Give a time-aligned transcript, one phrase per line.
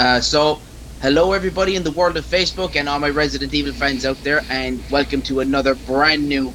[0.00, 0.58] Uh, so,
[1.02, 4.40] hello everybody in the world of Facebook and all my Resident Evil fans out there,
[4.48, 6.50] and welcome to another brand new.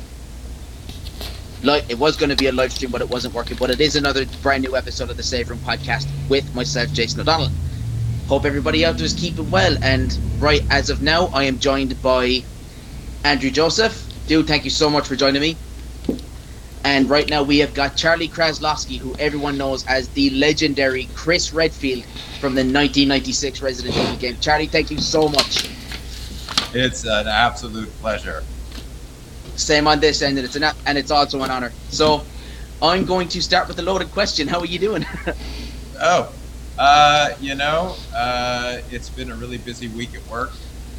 [1.62, 3.56] Li- it was going to be a live stream, but it wasn't working.
[3.56, 7.20] But it is another brand new episode of the Save Room podcast with myself, Jason
[7.20, 7.52] O'Donnell.
[8.30, 9.78] Hope everybody out there is keeping well.
[9.84, 12.44] And right as of now, I am joined by
[13.24, 14.12] Andrew Joseph.
[14.26, 15.56] Dude, thank you so much for joining me.
[16.86, 21.52] And right now we have got Charlie Kraslavsky, who everyone knows as the legendary Chris
[21.52, 22.06] Redfield
[22.40, 24.38] from the 1996 Resident Evil game.
[24.40, 25.68] Charlie, thank you so much.
[26.76, 28.44] It's an absolute pleasure.
[29.56, 31.72] Same on this end, and it's an and it's also an honor.
[31.90, 32.24] So,
[32.84, 34.48] I'm going to start with a loaded question.
[34.48, 35.08] How are you doing?
[36.02, 36.32] oh,
[36.78, 40.52] uh, you know, uh, it's been a really busy week at work,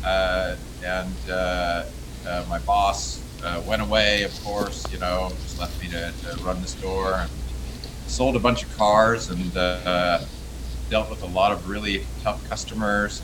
[0.05, 1.85] uh, and uh,
[2.27, 4.23] uh, my boss uh, went away.
[4.23, 7.31] Of course, you know, just left me to, to run the store and
[8.07, 9.53] sold a bunch of cars and
[10.89, 13.23] dealt with a lot of really tough customers.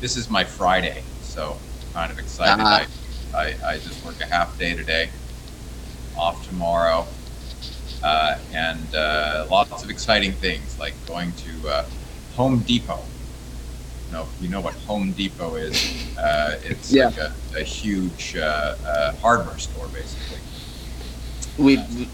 [0.00, 1.56] This is my Friday, so
[1.92, 2.62] kind of excited.
[2.62, 2.84] Uh-huh.
[3.34, 5.08] I, I, I just work a half day today,
[6.16, 7.06] off tomorrow,
[8.02, 11.86] uh, and uh, lots of exciting things like going to uh,
[12.36, 13.02] Home Depot.
[14.14, 16.16] You know, you know what Home Depot is.
[16.16, 17.06] Uh, it's yeah.
[17.06, 20.38] like a, a huge uh, uh, hardware store, basically.
[21.58, 22.08] We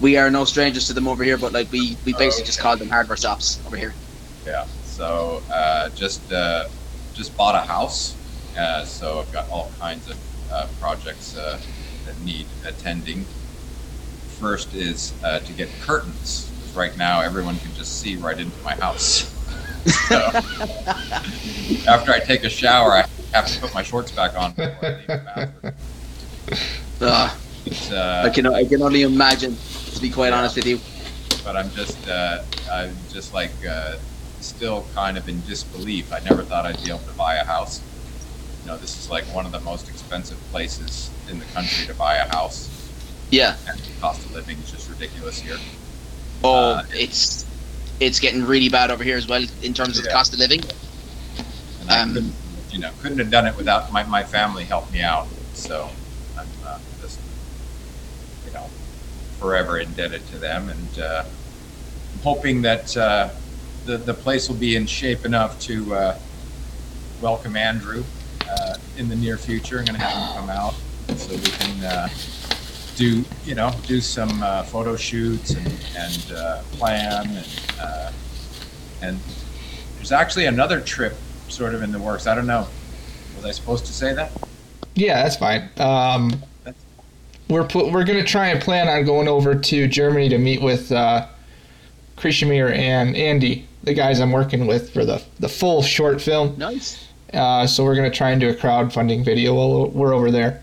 [0.00, 2.46] we are no strangers to them over here, but like we, we basically okay.
[2.46, 3.94] just call them hardware shops over here.
[4.44, 4.66] Yeah.
[4.84, 5.40] So
[5.94, 6.28] just
[7.14, 8.16] just bought a house
[8.56, 10.16] uh, so I've got all kinds of
[10.50, 11.60] uh, projects uh,
[12.06, 13.24] that need attending.
[14.40, 16.50] First is uh, to get curtains.
[16.50, 19.32] Because right now everyone can just see right into my house.
[19.86, 20.16] so
[21.88, 24.90] after I take a shower, I have to put my shorts back on before I
[24.90, 25.74] leave the bathroom.
[27.00, 29.56] Uh, I can I can only imagine.
[29.94, 30.38] To be quite yeah.
[30.38, 30.78] honest with you.
[31.44, 31.98] But I'm just
[32.70, 33.50] I'm just like
[34.40, 36.12] still kind of in disbelief.
[36.12, 37.82] I never thought I'd be able to buy a house
[38.66, 41.94] you know, this is like one of the most expensive places in the country to
[41.94, 42.68] buy a house.
[43.30, 43.54] Yeah.
[43.68, 45.56] And the cost of living is just ridiculous here.
[46.42, 47.45] Oh, uh, it's
[48.00, 50.10] it's getting really bad over here as well in terms of yeah.
[50.10, 50.62] the cost of living.
[51.88, 52.32] Um,
[52.70, 55.28] you know, couldn't have done it without my, my family helped me out.
[55.54, 55.88] So
[56.38, 57.20] I'm uh, just,
[58.46, 58.68] you know,
[59.38, 63.30] forever indebted to them, and uh, I'm hoping that uh,
[63.86, 66.18] the the place will be in shape enough to uh,
[67.22, 68.04] welcome Andrew
[68.48, 69.78] uh, in the near future.
[69.78, 70.74] I'm going to have him come out
[71.16, 72.08] so we can uh,
[72.96, 77.26] do, you know, do some uh, photo shoots and, and uh, plan.
[77.28, 78.12] And, uh,
[79.02, 79.20] and
[79.96, 81.14] there's actually another trip
[81.48, 82.26] sort of in the works.
[82.26, 82.66] I don't know.
[83.36, 84.32] Was I supposed to say that?
[84.94, 85.68] Yeah, that's fine.
[85.76, 86.42] Um,
[87.48, 90.90] we're pl- we're gonna try and plan on going over to Germany to meet with
[90.90, 91.28] uh,
[92.16, 96.56] Krishimir and Andy, the guys I'm working with for the the full short film.
[96.56, 97.06] Nice.
[97.32, 100.62] Uh, so we're going to try and do a crowdfunding video while we're over there,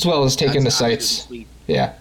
[0.00, 1.28] as well as taking That's the sites.
[1.66, 1.92] Yeah.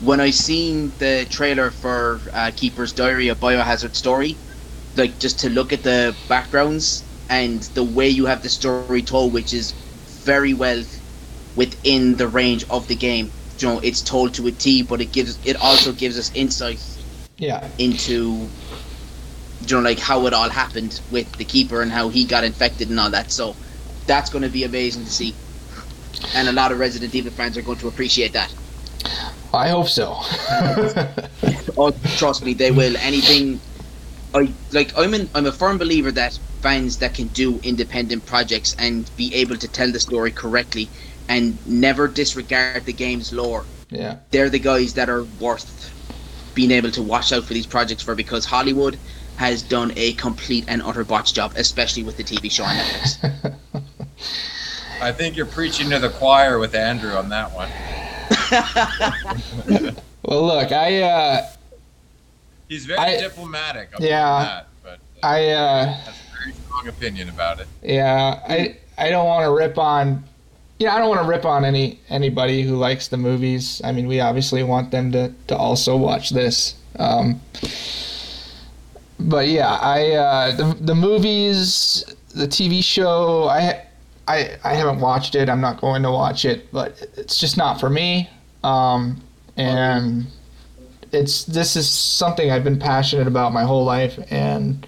[0.00, 4.36] When I seen the trailer for uh, Keeper's Diary, a biohazard story,
[4.96, 9.32] like just to look at the backgrounds and the way you have the story told,
[9.32, 9.72] which is
[10.24, 10.82] very well
[11.54, 13.30] within the range of the game.
[13.58, 16.82] You know, it's told to a T, but it gives it also gives us insight.
[17.38, 17.66] Yeah.
[17.78, 18.48] Into
[19.66, 22.90] you know, like how it all happened with the keeper and how he got infected
[22.90, 23.30] and all that.
[23.30, 23.56] So
[24.06, 25.34] that's going to be amazing to see,
[26.34, 28.52] and a lot of Resident Evil fans are going to appreciate that.
[29.52, 30.16] I hope so.
[31.78, 32.96] oh, trust me, they will.
[32.98, 33.60] Anything,
[34.34, 34.96] I like.
[34.98, 39.34] I'm in, I'm a firm believer that fans that can do independent projects and be
[39.34, 40.88] able to tell the story correctly
[41.28, 43.64] and never disregard the game's lore.
[43.90, 45.92] Yeah, they're the guys that are worth
[46.54, 48.98] being able to watch out for these projects for because Hollywood
[49.36, 53.54] has done a complete and utter botch job, especially with the TV show on Netflix.
[55.00, 57.68] I think you're preaching to the choir with Andrew on that one.
[60.22, 61.02] well, look, I.
[61.02, 61.50] Uh,
[62.68, 63.90] He's very I, diplomatic.
[64.00, 64.42] yeah.
[64.42, 67.68] That, but uh, I uh, has a very strong opinion about it.
[67.82, 70.24] Yeah, I I don't want to rip on.
[70.78, 73.80] Yeah, I don't want to rip on any anybody who likes the movies.
[73.84, 76.74] I mean, we obviously want them to to also watch this.
[76.98, 77.40] Um,
[79.20, 82.04] but yeah, I uh, the the movies,
[82.34, 83.85] the TV show, I
[84.28, 85.48] I I haven't watched it.
[85.48, 88.28] I'm not going to watch it, but it's just not for me.
[88.64, 89.22] Um,
[89.56, 90.26] and
[91.12, 94.86] it's this is something I've been passionate about my whole life, and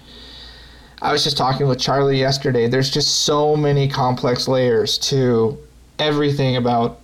[1.01, 2.67] I was just talking with Charlie yesterday.
[2.67, 5.57] There's just so many complex layers to
[5.97, 6.99] everything about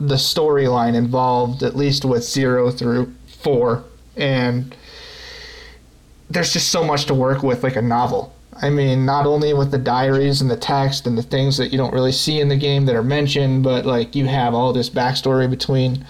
[0.00, 3.84] the storyline involved, at least with zero through four,
[4.16, 4.74] and
[6.30, 8.34] there's just so much to work with, like a novel.
[8.60, 11.78] I mean, not only with the diaries and the text and the things that you
[11.78, 14.90] don't really see in the game that are mentioned, but like you have all this
[14.90, 16.04] backstory between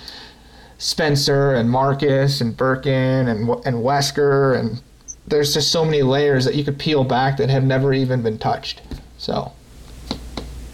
[0.78, 4.80] Spencer and Marcus and Birkin and and Wesker and
[5.26, 8.38] there's just so many layers that you could peel back that have never even been
[8.38, 8.80] touched.
[9.18, 9.52] So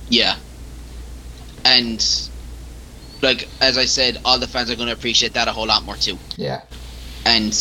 [0.08, 0.36] Yeah.
[1.64, 2.04] And
[3.22, 5.84] like as I said, all the fans are going to appreciate that a whole lot
[5.84, 6.18] more too.
[6.36, 6.60] yeah,
[7.24, 7.52] And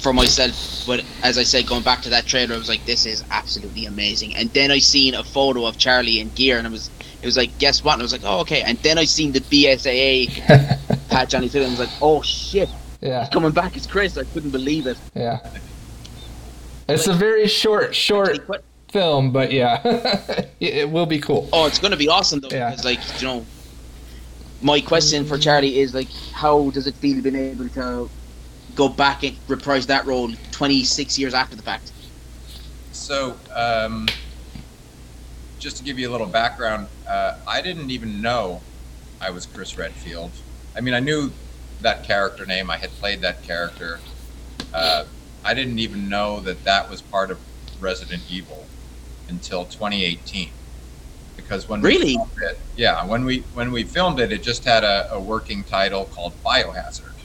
[0.00, 3.04] for myself, but as I said, going back to that trailer, I was like, this
[3.06, 4.34] is absolutely amazing.
[4.36, 6.88] And then I seen a photo of Charlie in gear, and it was
[7.20, 7.94] it was like, guess what?
[7.94, 8.62] And I was like, oh okay.
[8.62, 12.22] And then I seen the BSAA patch on his head, and I was like, oh
[12.22, 12.68] shit,
[13.00, 14.16] yeah, coming back is Chris.
[14.16, 14.96] I couldn't believe it.
[15.14, 15.38] yeah.
[16.88, 18.38] It's a very short, short
[18.90, 19.82] film, but yeah,
[20.60, 21.46] it, it will be cool.
[21.52, 22.70] Oh, it's going to be awesome though, Yeah.
[22.70, 23.46] because like you know,
[24.62, 28.08] my question for Charlie is like, how does it feel being able to
[28.78, 31.92] go back and reprise that role 26 years after the fact?
[32.92, 34.08] So, um,
[35.58, 38.62] just to give you a little background, uh, I didn't even know
[39.20, 40.32] I was Chris Redfield.
[40.76, 41.32] I mean, I knew
[41.80, 42.70] that character name.
[42.70, 44.00] I had played that character.
[44.72, 45.04] Uh,
[45.44, 47.40] I didn't even know that that was part of
[47.80, 48.68] Resident Evil
[49.28, 50.52] until 2018.
[51.36, 52.06] Because when Really?
[52.06, 55.20] we filmed it, yeah, when we when we filmed it, it just had a, a
[55.20, 57.17] working title called Biohazard.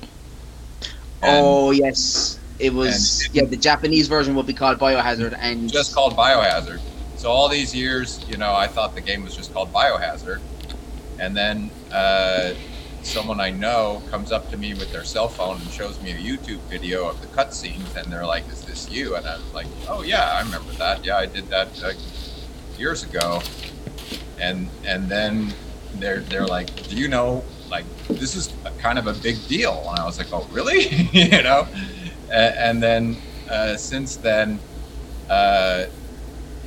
[1.24, 3.30] And- oh yes, it was.
[3.34, 6.80] yeah, the Japanese version would be called Biohazard, and just called Biohazard.
[7.16, 10.42] So all these years, you know, I thought the game was just called Biohazard,
[11.20, 12.54] and then uh,
[13.04, 16.18] someone I know comes up to me with their cell phone and shows me a
[16.18, 20.02] YouTube video of the cutscenes, and they're like, "Is this you?" And I'm like, "Oh
[20.04, 21.06] yeah, I remember that.
[21.06, 21.94] Yeah, I did that uh,
[22.78, 23.42] years ago."
[24.40, 25.54] And and then
[25.96, 27.44] they're they're like, "Do you know?"
[27.74, 31.42] Like this is kind of a big deal, and I was like, "Oh, really?" you
[31.42, 31.68] know,
[32.30, 33.18] and, and then
[33.50, 34.60] uh, since then,
[35.28, 35.86] uh,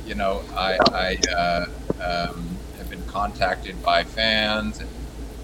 [0.05, 1.65] you know, I, I uh,
[2.03, 4.89] um, have been contacted by fans, and,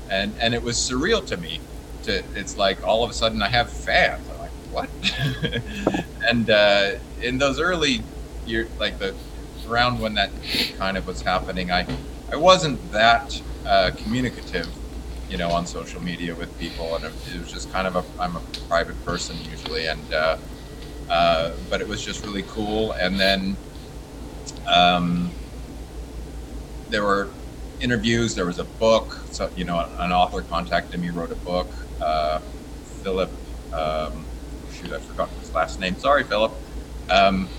[0.10, 1.62] and and it was surreal to me.
[2.04, 4.28] To it's like all of a sudden I have fans.
[4.32, 5.64] I'm like, what?
[6.28, 8.02] and uh, in those early
[8.46, 9.16] years, like the
[9.70, 10.30] around when that
[10.78, 11.88] kind of was happening, I
[12.30, 14.68] I wasn't that uh, communicative,
[15.34, 18.36] you know, on social media with people, and it, was just kind of a I'm
[18.36, 20.38] a private person usually, and uh,
[21.10, 22.92] uh, but it was just really cool.
[22.92, 23.58] And then
[24.68, 25.32] um,
[26.88, 27.32] there were
[27.80, 28.36] interviews.
[28.36, 29.26] There was a book.
[29.32, 31.68] So you know, an author contacted me, wrote a book.
[32.00, 32.42] Uh,
[32.84, 33.32] Philip,
[33.74, 34.28] um,
[34.70, 35.98] shoot, I forgot his last name.
[35.98, 36.54] Sorry, Philip.
[37.10, 37.50] Um,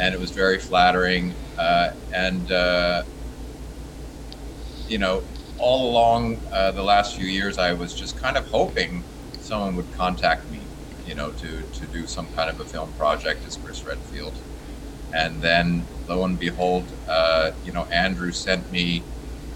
[0.00, 1.36] and it was very flattering.
[1.56, 3.04] Uh, and uh,
[4.88, 5.22] you know,
[5.58, 9.06] all along uh, the last few years, I was just kind of hoping
[9.38, 10.72] someone would contact me,
[11.04, 14.42] you know, to to do some kind of a film project as Chris Redfield.
[15.12, 19.08] And then, lo and behold, uh, you know, Andrew sent me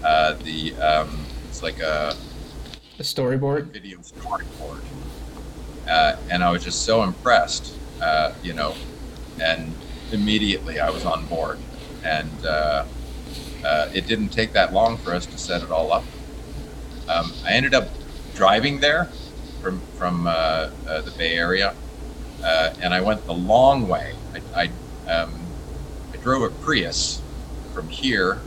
[0.03, 2.19] uh, the um, it's like a
[2.97, 3.71] The storyboard.
[3.71, 4.85] video storyboard,
[5.87, 8.79] uh, and I was just so impressed, uh, you know,
[9.39, 11.65] and immediately I was on board,
[12.03, 12.45] and
[13.63, 16.05] uh, it didn't take that long for us to set it all up.
[17.07, 17.93] Um, I ended up
[18.33, 19.13] driving there
[19.61, 21.75] from from uh, uh, the Bay Area,
[22.43, 24.15] uh, and I went the long way.
[24.33, 24.71] I
[25.07, 25.53] I, um,
[26.13, 27.23] I drove a Prius
[27.73, 28.43] from here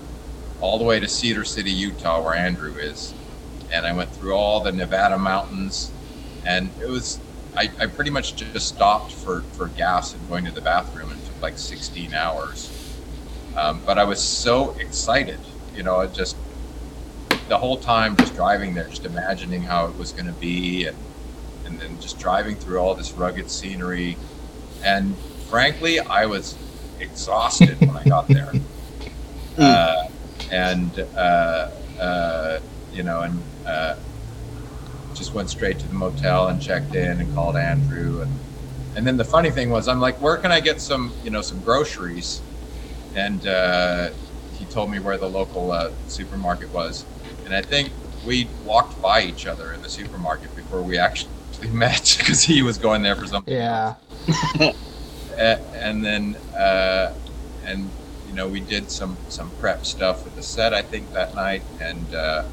[0.60, 3.14] all the way to Cedar City, Utah, where Andrew is,
[3.72, 5.92] and I went through all the Nevada mountains,
[6.44, 7.20] and it was
[7.56, 11.24] I, I pretty much just stopped for, for gas and going to the bathroom and
[11.24, 12.75] took like 16 hours.
[13.56, 15.40] Um, but I was so excited,
[15.74, 16.36] you know, it just
[17.48, 20.96] the whole time just driving there, just imagining how it was going to be, and
[21.64, 24.16] and then just driving through all this rugged scenery,
[24.84, 25.16] and
[25.48, 26.56] frankly, I was
[27.00, 28.52] exhausted when I got there,
[29.58, 30.08] uh,
[30.50, 32.60] and uh, uh,
[32.92, 33.96] you know, and uh,
[35.14, 38.32] just went straight to the motel and checked in and called Andrew, and
[38.96, 41.42] and then the funny thing was, I'm like, where can I get some, you know,
[41.42, 42.40] some groceries,
[43.16, 44.10] and uh,
[44.52, 47.04] he told me where the local uh, supermarket was,
[47.44, 47.90] and I think
[48.26, 51.30] we walked by each other in the supermarket before we actually
[51.72, 53.54] met because he was going there for something.
[53.54, 53.94] Yeah.
[55.38, 57.14] And then uh,
[57.64, 57.90] and
[58.26, 61.62] you know we did some some prep stuff with the set I think that night.
[61.80, 62.44] And uh,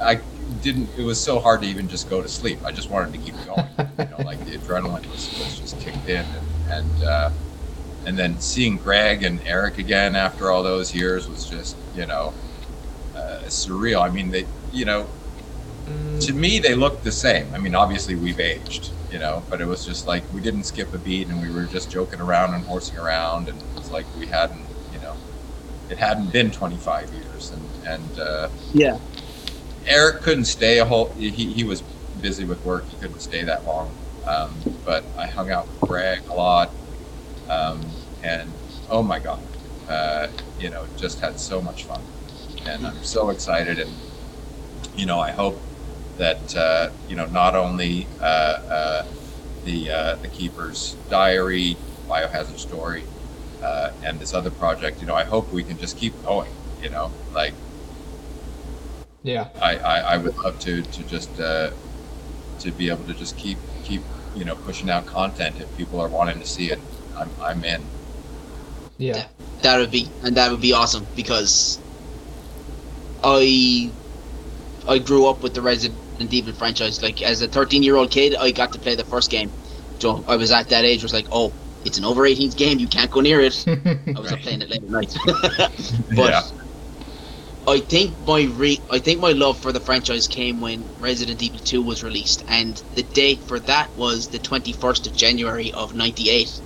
[0.00, 0.20] I
[0.60, 2.58] didn't it was so hard to even just go to sleep.
[2.64, 3.66] I just wanted to keep going.
[3.98, 6.26] You know like the adrenaline was, was just kicked in.
[6.26, 7.30] And and, uh,
[8.06, 12.34] and then seeing Greg and Eric again after all those years was just you know
[13.14, 15.08] uh, surreal I mean they you know
[16.20, 19.44] to me they looked the same i mean obviously we've aged you know.
[19.48, 22.20] But it was just like we didn't skip a beat, and we were just joking
[22.20, 25.16] around and horsing around, and it's like we hadn't, you know,
[25.88, 28.98] it hadn't been 25 years, and and uh, Yeah.
[29.86, 31.12] Eric couldn't stay a whole.
[31.16, 31.82] He, he was
[32.20, 32.88] busy with work.
[32.88, 33.92] He couldn't stay that long.
[34.26, 36.74] Um, but I hung out with Greg a lot,
[37.48, 38.52] um, and
[38.90, 39.42] oh my god,
[39.88, 42.02] uh, you know, just had so much fun,
[42.66, 43.78] and I'm so excited.
[43.78, 43.92] And
[44.96, 45.60] you know, I hope
[46.16, 49.06] that uh, you know not only uh, uh,
[49.64, 53.04] the uh, the Keeper's Diary, Biohazard Story,
[53.62, 55.00] uh, and this other project.
[55.00, 56.52] You know, I hope we can just keep going.
[56.82, 57.54] You know, like
[59.22, 59.48] Yeah.
[59.60, 61.72] I, I, I would love to to just uh,
[62.60, 64.02] to be able to just keep keep
[64.34, 66.80] you know pushing out content if people are wanting to see it.
[67.16, 67.90] I'm I'm in.
[68.98, 69.28] Yeah.
[69.62, 71.82] That would be and that would be awesome because
[73.22, 73.96] I
[74.86, 76.00] I grew up with the Resident
[76.34, 77.02] Evil franchise.
[77.02, 77.48] Like as a 13
[77.82, 79.54] year old kid, I got to play the first game.
[80.00, 81.02] So I was at that age.
[81.02, 82.78] Was like, oh, it's an over 18s game.
[82.78, 83.66] You can't go near it.
[84.16, 84.40] I was Right.
[84.42, 85.12] playing it late at night.
[86.14, 86.42] but Yeah.
[87.66, 91.60] I think my re- I think my love for the franchise came when Resident Evil
[91.62, 96.62] 2 was released, and the date for that was the 21st of January of '98,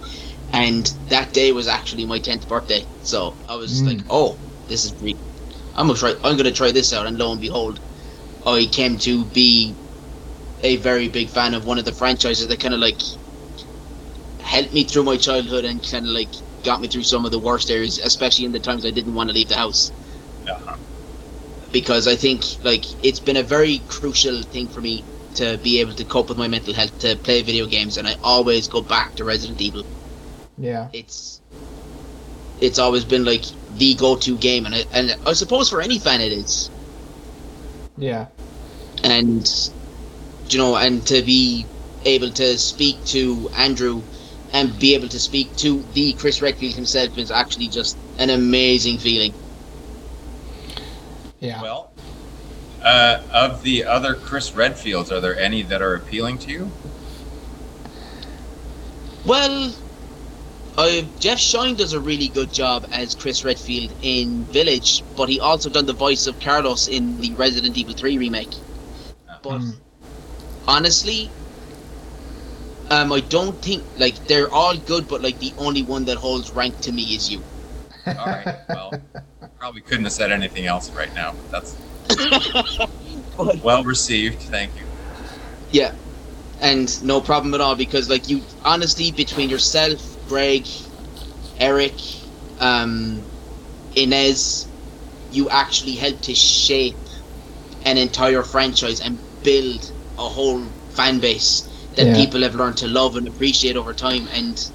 [0.52, 2.84] and that day was actually my 10th birthday.
[3.00, 3.86] So I was Mm.
[3.86, 5.18] like, oh, this is re-
[5.74, 6.14] I'm gonna try.
[6.24, 7.80] I'm gonna try this out, and lo and behold,
[8.44, 9.76] I came to be
[10.60, 12.98] a very big fan of one of the franchises that kind of like
[14.40, 16.30] helped me through my childhood and kind of like
[16.62, 19.28] got me through some of the worst areas, especially in the times I didn't want
[19.30, 19.92] to leave the house
[20.46, 20.76] Uh-huh.
[21.72, 25.94] because I think like it's been a very crucial thing for me to be able
[25.94, 29.14] to cope with my mental health to play video games, and I always go back
[29.16, 29.84] to Resident Evil.
[30.58, 30.88] Yeah.
[30.92, 31.40] It's
[32.60, 33.44] it's always been like
[33.76, 36.70] the go-to game, and I, and I suppose for any fan it is.
[37.96, 38.26] Yeah.
[39.04, 39.48] And
[40.50, 41.66] you know, and to be
[42.04, 44.02] able to speak to Andrew
[44.52, 48.98] and be able to speak to the Chris Redfield himself is actually just an amazing
[48.98, 49.34] feeling.
[51.40, 51.62] Yeah.
[51.62, 51.92] Well,
[52.82, 56.70] uh, of the other Chris Redfields, are there any that are appealing to you?
[59.24, 59.74] Well,
[60.78, 65.40] uh, Jeff Schine does a really good job as Chris Redfield in Village, but he
[65.40, 68.48] also done the voice of Carlos in the Resident Evil 3 remake.
[69.42, 69.74] But Mm.
[70.68, 71.30] honestly,
[72.90, 76.50] um, I don't think like they're all good, but like the only one that holds
[76.52, 77.42] rank to me is you.
[78.06, 78.56] All right.
[78.68, 79.00] Well,
[79.58, 81.34] probably couldn't have said anything else right now.
[81.50, 81.74] That's
[83.36, 84.42] But- well received.
[84.42, 84.84] Thank you.
[85.70, 85.92] Yeah,
[86.62, 90.66] and no problem at all because like you honestly between yourself, Greg,
[91.58, 91.94] Eric,
[92.60, 93.22] um,
[93.96, 94.66] Inez,
[95.32, 96.96] you actually helped to shape
[97.84, 102.14] an entire franchise and build a whole fan base that Yeah.
[102.16, 104.70] people have learned to love and appreciate over time and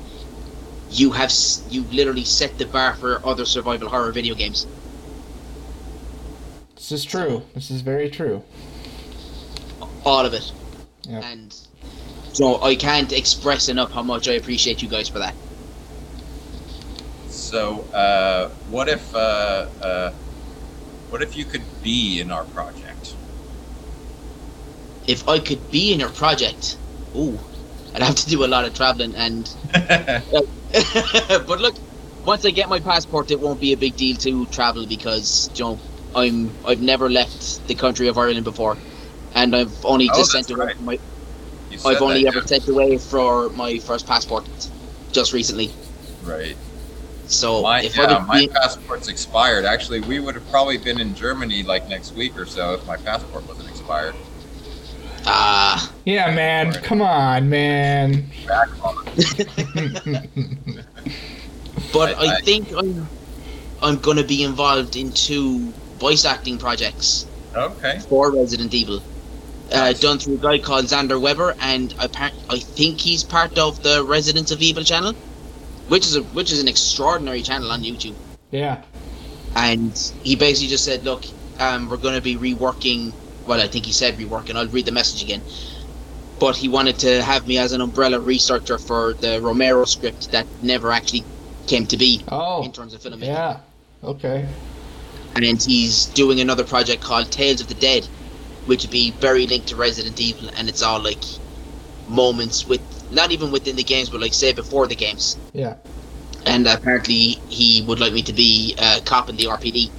[0.91, 1.31] you have
[1.69, 4.67] you literally set the bar for other survival horror video games
[6.75, 7.41] This is true.
[7.55, 8.43] This is very true.
[10.05, 10.51] all of it
[11.09, 11.23] Yep.
[11.23, 11.55] and
[12.33, 15.33] so i can't express enough how much i appreciate you guys for that
[17.53, 20.09] So, uh, what if uh, uh,
[21.11, 23.13] what if you could be in our project?
[25.07, 26.77] if i could be in your project
[27.15, 27.37] ooh
[27.93, 29.55] i'd have to do a lot of traveling and
[31.47, 31.75] but look
[32.25, 35.63] once i get my passport it won't be a big deal to travel because you
[35.63, 35.79] know
[36.15, 38.77] i'm i've never left the country of ireland before
[39.35, 40.79] and i've only Oh, just sent away right.
[40.79, 40.97] my
[41.85, 42.45] i've only ever yeah.
[42.45, 44.47] sent away for my first passport
[45.11, 45.69] just recently
[46.23, 46.55] Right.
[47.33, 49.65] So My, if yeah, i could my be, passport's expired.
[49.65, 52.97] Actually, we would have probably been in Germany like next week or so if my
[52.97, 54.15] passport wasn't expired.
[55.25, 56.73] ah Yeah, man.
[56.73, 58.25] Come on, man.
[58.47, 59.05] Back on.
[61.93, 63.07] but I- I, I- think i'm
[63.81, 67.25] i'm going to be involved in two voice acting projects
[67.55, 67.99] Okay.
[68.09, 68.99] for Resident Evil.
[69.71, 73.81] Uh, done through a guy called Xander Weber, and appa- I think he's part of
[73.83, 75.13] the Residents of Evil channel,
[75.87, 78.15] which is a which is an extraordinary channel on YouTube.
[78.51, 78.81] Yeah.
[79.55, 81.25] And he basically just said, "Look,
[81.59, 83.13] um, we're going to be reworking."
[83.45, 84.55] Well, I think he said reworking.
[84.55, 85.41] I'll read the message again.
[86.39, 90.47] But he wanted to have me as an umbrella researcher for the Romero script that
[90.61, 91.23] never actually
[91.67, 92.63] came to be Oh.
[92.63, 93.27] in terms of filmmaking.
[93.27, 93.57] Yeah.
[94.03, 94.45] Okay.
[95.35, 98.05] and he's doing another project called Tales of the Dead,
[98.65, 101.23] which would be very linked to Resident Evil, and it's all like
[102.07, 102.81] moments with
[103.13, 105.37] not even within the games, but like say before the games.
[105.53, 105.75] Yeah.
[106.45, 109.89] And apparently, he would like me to be a cop in the RPD.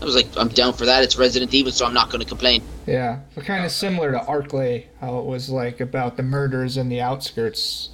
[0.00, 1.02] I was like, I'm down for that.
[1.02, 2.62] It's Resident Evil, so I'm not going to complain.
[2.86, 6.88] Yeah, but kind of similar to Arklay, how it was like about the murders in
[6.88, 7.90] the outskirts.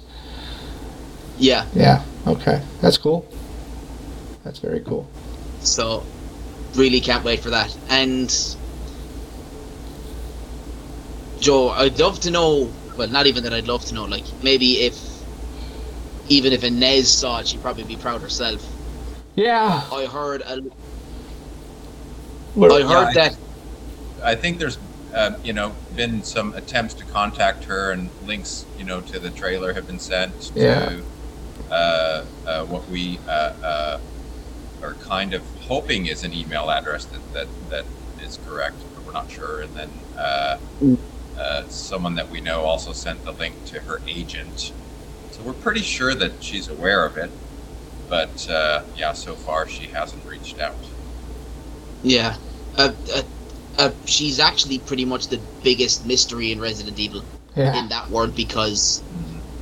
[1.37, 1.65] Yeah.
[1.73, 2.03] Yeah.
[2.25, 3.27] Okay, that's cool.
[4.43, 5.07] That's very cool.
[5.61, 6.03] So,
[6.75, 7.75] really can't wait for that.
[7.89, 8.29] And
[11.39, 12.71] Joe, I'd love to know.
[12.97, 13.53] Well, not even that.
[13.53, 14.05] I'd love to know.
[14.05, 14.99] Like maybe if,
[16.29, 18.65] even if Inez saw it, she'd probably be proud herself.
[19.35, 19.83] Yeah.
[19.91, 20.41] I heard.
[20.41, 20.61] A,
[22.55, 23.37] What- I heard Yeah, that.
[24.23, 24.79] I think there's,
[25.13, 29.29] uh, you know, been some attempts to contact her, and links, you know, to the
[29.29, 30.89] trailer have been sent Yeah.
[30.89, 31.03] to
[31.71, 33.99] uh, uh, what we uh, uh,
[34.81, 37.85] are kind of hoping is an email address that that, that
[38.25, 39.61] is correct, but we're not sure.
[39.61, 39.89] And then
[41.37, 44.73] uh, someone that we know also sent the link to her agent,
[45.31, 47.29] so we're pretty sure that she's aware of it.
[48.09, 50.75] But uh, yeah, so far she hasn't reached out.
[52.03, 52.37] Yeah.
[52.77, 53.21] Uh, uh,
[53.77, 57.23] uh, she's actually pretty much the biggest mystery in Resident Evil
[57.55, 57.77] yeah.
[57.79, 59.03] in that world because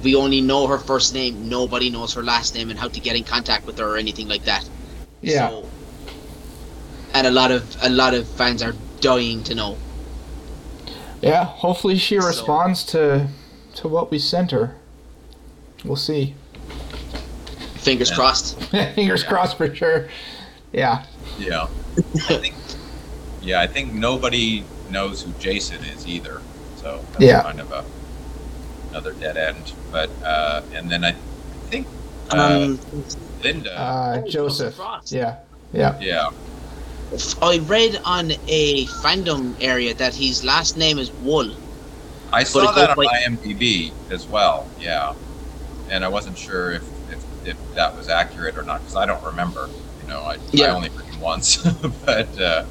[0.04, 1.50] we only know her first name.
[1.50, 4.28] Nobody knows her last name and how to get in contact with her or anything
[4.28, 4.68] like that.
[5.22, 5.50] Yeah.
[5.50, 5.70] So,
[7.14, 9.78] and a lot of a lot of fans are dying to know.
[11.22, 11.46] Yeah.
[11.46, 13.28] Hopefully she So- responds to
[13.76, 14.76] to what we sent her.
[15.84, 16.34] We'll see.
[17.76, 18.16] Fingers Yeah.
[18.16, 18.60] crossed.
[18.96, 19.30] Fingers Yeah.
[19.30, 20.08] crossed for sure.
[20.72, 21.04] Yeah.
[21.38, 21.68] Yeah.
[21.98, 22.56] I think,
[23.42, 26.42] yeah, I think nobody knows who Jason is either.
[26.82, 27.42] So that's Yeah.
[27.44, 27.84] kind of a
[28.92, 29.74] another dead end.
[29.92, 31.16] But uh, and then I
[31.70, 31.86] think
[32.32, 32.80] uh, Um,
[33.44, 33.78] Linda.
[33.80, 34.80] Uh, Oh, Joseph.
[35.08, 35.36] Yeah.
[35.74, 36.00] Yeah.
[36.00, 36.30] yeah.
[37.42, 41.50] I read on a fandom area that his last name is Wool.
[42.34, 44.68] I saw it that on goes like- IMDb as well.
[44.80, 45.14] Yeah,
[45.90, 49.24] and I wasn't sure if if, if that was accurate or not because I don't
[49.24, 49.70] remember.
[50.02, 51.58] You know, I, I only read him once,
[52.06, 52.66] but uh,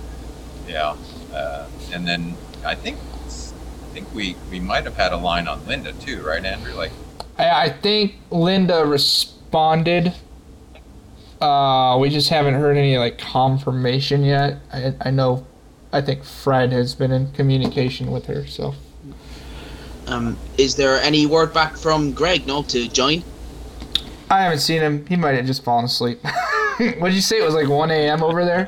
[0.68, 0.96] yeah.
[1.32, 2.98] Uh, and then I think
[3.28, 6.74] I think we we might have had a line on Linda too, right, Andrew?
[6.74, 6.92] Like,
[7.38, 10.12] I, I think Linda responded.
[11.44, 14.60] Uh, we just haven't heard any like confirmation yet.
[14.72, 15.46] I, I know,
[15.92, 18.46] I think Fred has been in communication with her.
[18.46, 18.74] So
[20.06, 22.46] Um, is there any word back from Greg?
[22.46, 23.22] No, to join.
[24.30, 25.04] I haven't seen him.
[25.06, 26.18] He might have just fallen asleep.
[26.78, 27.40] what did you say?
[27.40, 28.22] It was like 1 a.m.
[28.22, 28.66] over there.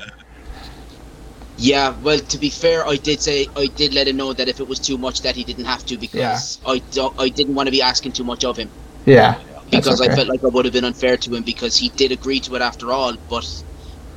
[1.57, 4.61] Yeah, well, to be fair, I did say I did let him know that if
[4.61, 7.69] it was too much, that he didn't have to because I don't, I didn't want
[7.69, 8.69] to be asking too much of him
[9.07, 9.41] Yeah.
[9.71, 10.13] Because okay.
[10.13, 12.55] I felt like I would have been unfair to him because he did agree to
[12.57, 13.17] it after all.
[13.29, 13.47] But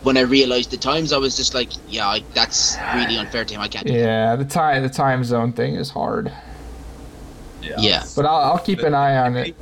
[0.04, 3.54] when I realized the times, I was just like, yeah, I, that's really unfair to
[3.54, 3.62] him.
[3.62, 3.86] I can't.
[3.86, 4.00] do that.
[4.00, 4.36] Yeah.
[4.36, 6.32] The time the time zone thing is hard,
[7.62, 7.76] yeah.
[7.80, 8.04] Yeah.
[8.16, 9.56] but I'll, I'll keep an eye on it.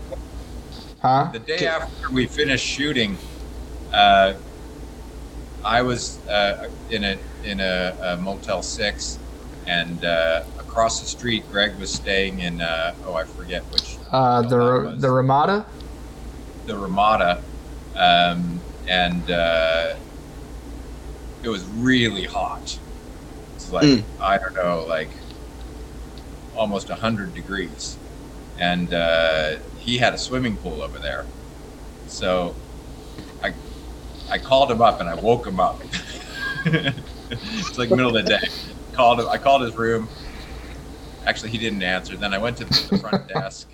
[1.01, 1.29] Huh?
[1.31, 3.17] The day after we finished shooting,
[3.93, 4.33] uh,
[5.63, 9.19] I was uh, in a in a, a Motel Six,
[9.67, 12.61] and uh, across the street, Greg was staying in.
[12.61, 13.97] Uh, oh, I forget which.
[14.11, 15.65] Uh, the the Ramada.
[16.65, 17.43] the Ramada,
[17.95, 19.95] um, and uh,
[21.43, 22.79] it was really hot.
[23.55, 24.03] It's like Mm.
[24.21, 25.09] I don't know, like
[26.55, 27.97] almost hundred degrees,
[28.57, 31.25] and uh, he had a swimming pool over there.
[32.07, 32.55] So
[33.43, 33.53] I
[34.29, 35.81] I called him up and I woke him up.
[36.65, 38.47] it's like middle of the day.
[38.97, 39.29] Called him.
[39.29, 40.09] I called his room.
[41.25, 42.17] Actually, he didn't answer.
[42.17, 43.69] Then I went to the front desk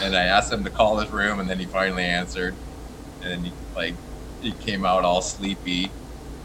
[0.00, 2.54] and I asked him to call his room, and then he finally answered,
[3.22, 3.94] and then he like
[4.40, 5.90] he came out all sleepy,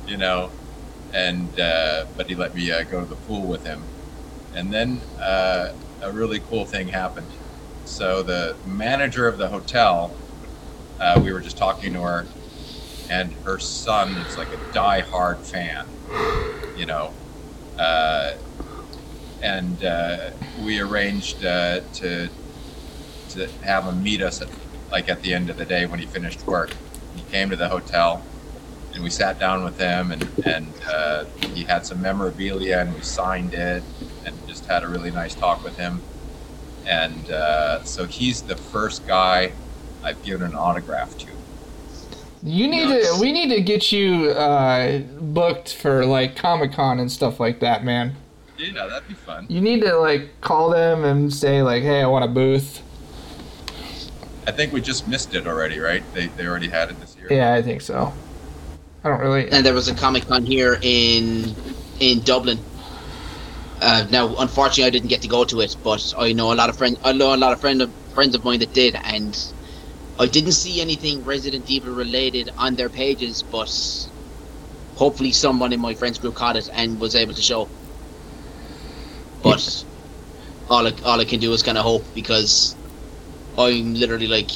[0.07, 0.49] you know,
[1.13, 3.83] and uh, but he let me uh, go to the pool with him,
[4.55, 7.27] and then uh, a really cool thing happened.
[7.85, 10.15] So the manager of the hotel,
[10.99, 12.25] uh, we were just talking to her,
[13.09, 15.85] and her son is like a die-hard fan,
[16.77, 17.13] you know.
[17.77, 18.33] Uh,
[19.41, 20.29] and uh,
[20.63, 22.29] we arranged uh, to
[23.29, 24.49] to have him meet us at
[24.91, 26.71] like at the end of the day when he finished work.
[27.15, 28.23] He came to the hotel,
[28.93, 33.01] and we sat down with him, and and uh, he had some memorabilia, and we
[33.01, 33.83] signed it,
[34.25, 36.01] and just had a really nice talk with him.
[36.85, 39.53] And uh, so he's the first guy
[40.03, 41.30] I've given an autograph to.
[42.43, 43.15] You need Nice.
[43.15, 43.21] to.
[43.21, 47.83] We need to get you uh, booked for like Comic Con and stuff like that,
[47.83, 48.15] man.
[48.57, 49.45] Yeah, that'd be fun.
[49.49, 52.81] You need to like call them and say like, "Hey, I want a booth."
[54.47, 56.03] I think we just missed it already, right?
[56.15, 57.27] They, they already had it this year.
[57.29, 58.11] Yeah, I think so.
[59.03, 59.49] I don't really.
[59.51, 61.55] And there was a Comic Con here in
[61.99, 62.57] in Dublin.
[63.81, 66.69] Uh, now, unfortunately, I didn't get to go to it, but I know a lot
[66.69, 66.97] of friends.
[67.03, 69.35] I know a lot of friend of, friends of mine that did, and
[70.21, 73.43] I didn't see anything Resident Evil related on their pages.
[73.49, 73.69] But
[74.93, 77.71] hopefully someone in my friends group caught it and was able to show.
[79.41, 79.85] But
[80.69, 82.77] all I, all I can do is kind of hope because
[83.57, 84.51] I'm literally like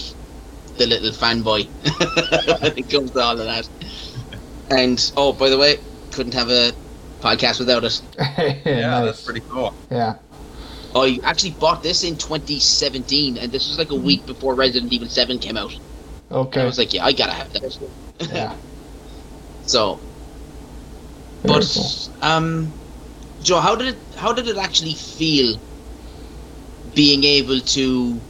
[0.78, 1.72] the little fanboy
[2.62, 3.68] when it comes to all of that.
[4.70, 5.78] And oh, by the way,
[6.12, 6.74] couldn't have a
[7.22, 8.02] podcast without it.
[8.66, 9.06] Yeah, nice.
[9.06, 9.80] that's pretty cool.
[9.90, 10.16] Yeah.
[10.96, 15.10] I actually bought this in 2017, and this was like a week before Resident Evil
[15.10, 15.74] 7 came out.
[16.54, 17.64] And I was like, yeah, I gotta have that.
[18.32, 18.58] Yeah.
[19.68, 20.04] So,
[21.44, 21.92] Very but cool.
[22.22, 22.76] um,
[23.42, 25.58] Joe, how did it how did it actually feel
[26.94, 28.26] being able to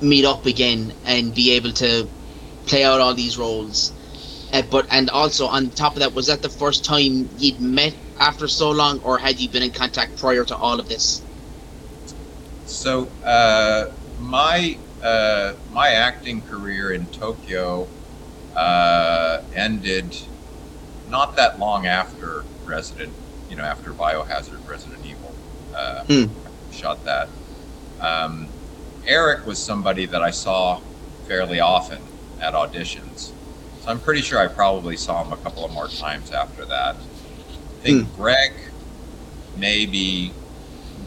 [0.00, 2.10] meet up again and be able to
[2.66, 3.92] play out all these roles?
[4.52, 7.96] Uh, but and also on top of that, was that the first time you'd met
[8.20, 11.26] after so long, or had you been in contact prior to all of this?
[12.72, 13.84] So uh,
[14.18, 17.88] my uh, my acting career in Tokyo
[18.56, 20.16] uh, ended
[21.08, 23.12] not that long after Resident,
[23.48, 25.34] you know, after Biohazard Resident Evil.
[25.76, 26.24] Uh, Hmm.
[26.70, 27.28] Shot that.
[28.00, 28.48] Um,
[29.06, 30.80] Eric was somebody that I saw
[31.24, 32.08] fairly often
[32.40, 33.32] at auditions,
[33.80, 36.96] so I'm pretty sure I probably saw him a couple of more times after that.
[37.80, 38.52] I think Greg
[39.54, 40.32] maybe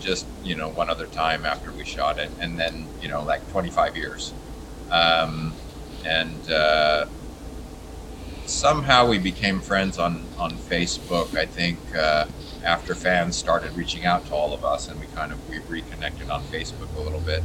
[0.06, 3.42] just you know one other time after we shot it and then you know like
[3.52, 4.34] 25 years.
[4.92, 5.54] Um,
[6.06, 7.08] and uh,
[8.46, 12.26] somehow we became friends on on facebook i think uh,
[12.64, 16.30] after fans started reaching out to all of us and we kind of we reconnected
[16.30, 17.44] on facebook a little bit.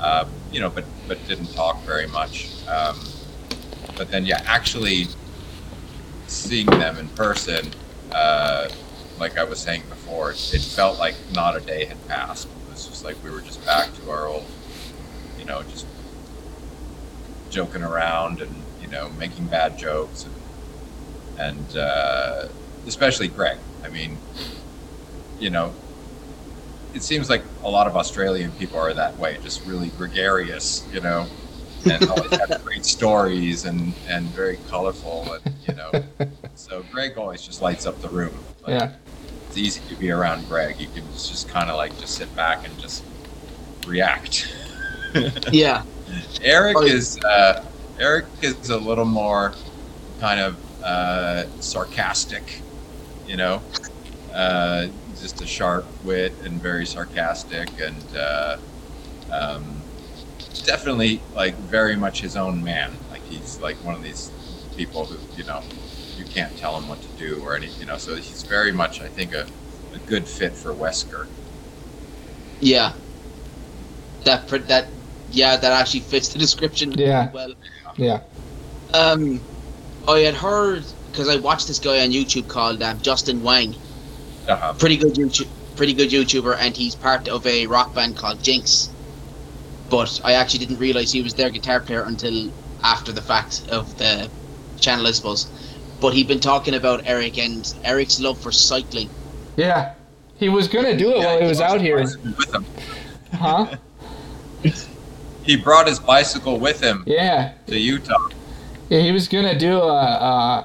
[0.00, 2.50] Uh, you know but but didn't talk very much.
[2.68, 2.98] Um,
[3.96, 5.06] but then yeah actually
[6.26, 7.70] seeing them in person
[8.12, 8.68] uh,
[9.18, 12.46] like I was saying before, it, felt like not a day had passed.
[12.46, 14.46] It was just like we were just back to our old,
[15.38, 15.86] you know, just
[17.50, 20.34] joking around and you know making bad jokes and
[21.38, 22.48] and uh,
[22.86, 23.58] especially Greg.
[23.84, 24.18] I mean,
[25.38, 25.72] you know,
[26.94, 31.00] it seems like a lot of Australian people are that way, just really gregarious, you
[31.00, 31.26] know,
[31.90, 35.90] and always have great stories and and very colorful and you know.
[36.54, 38.34] So Greg always just lights up the room.
[38.62, 38.92] Like, Yeah.
[39.58, 40.80] Easy to be around Greg.
[40.80, 43.04] You can just kind of like just sit back and just
[43.86, 44.46] react.
[45.50, 45.84] Yeah,
[46.40, 46.94] Eric Oh, yeah.
[46.94, 47.54] is uh,
[47.98, 49.58] Eric is a little more
[50.18, 52.62] kind of uh, sarcastic,
[53.26, 53.64] you know,
[54.32, 58.58] uh, just a sharp wit and very sarcastic and uh,
[59.30, 59.84] um,
[60.64, 62.98] definitely like very much his own man.
[63.10, 64.32] Like he's like one of these
[64.76, 65.64] people who you know
[66.18, 67.96] you can't tell him what to do or any you know.
[67.98, 69.46] So he's very much I think a,
[69.94, 71.26] a good fit for Wesker.
[72.60, 72.92] yeah.
[74.24, 74.88] That pr- that
[75.30, 77.30] yeah, that actually fits the description Yeah.
[77.32, 77.52] well.
[77.96, 78.20] Yeah.
[78.94, 79.40] Um,
[80.08, 83.74] I had heard because I watched this guy on YouTube called um, Justin Wang.
[84.48, 84.72] Uh-huh.
[84.74, 88.88] Pretty good YouTube, pretty good YouTuber, and he's part of a rock band called Jinx.
[89.90, 92.50] But I actually didn't realize he was their guitar player until
[92.82, 94.30] after the fact of the
[94.80, 95.48] channel, I suppose.
[96.00, 99.10] But he'd been talking about Eric and Eric's love for cycling.
[99.56, 99.94] Yeah.
[100.36, 101.96] He was gonna do it Yeah, while he was out here.
[101.98, 102.64] With him.
[103.34, 103.76] Huh?
[105.44, 107.52] He brought his bicycle with him Yeah.
[107.68, 108.28] to Utah.
[108.90, 110.64] Yeah, he was gonna do a, uh,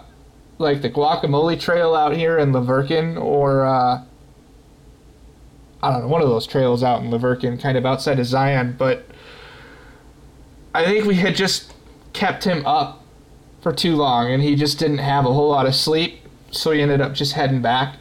[0.57, 4.01] like the guacamole trail out here in La Verkin, or uh,
[5.81, 8.25] I don't know, one of those trails out in La Verkin, kind of outside of
[8.25, 8.75] Zion.
[8.77, 9.05] But
[10.75, 11.73] I think we had just
[12.11, 13.02] kept him up
[13.63, 16.19] for too long, and he just didn't have a whole lot of sleep,
[16.51, 17.95] so he ended up just heading back.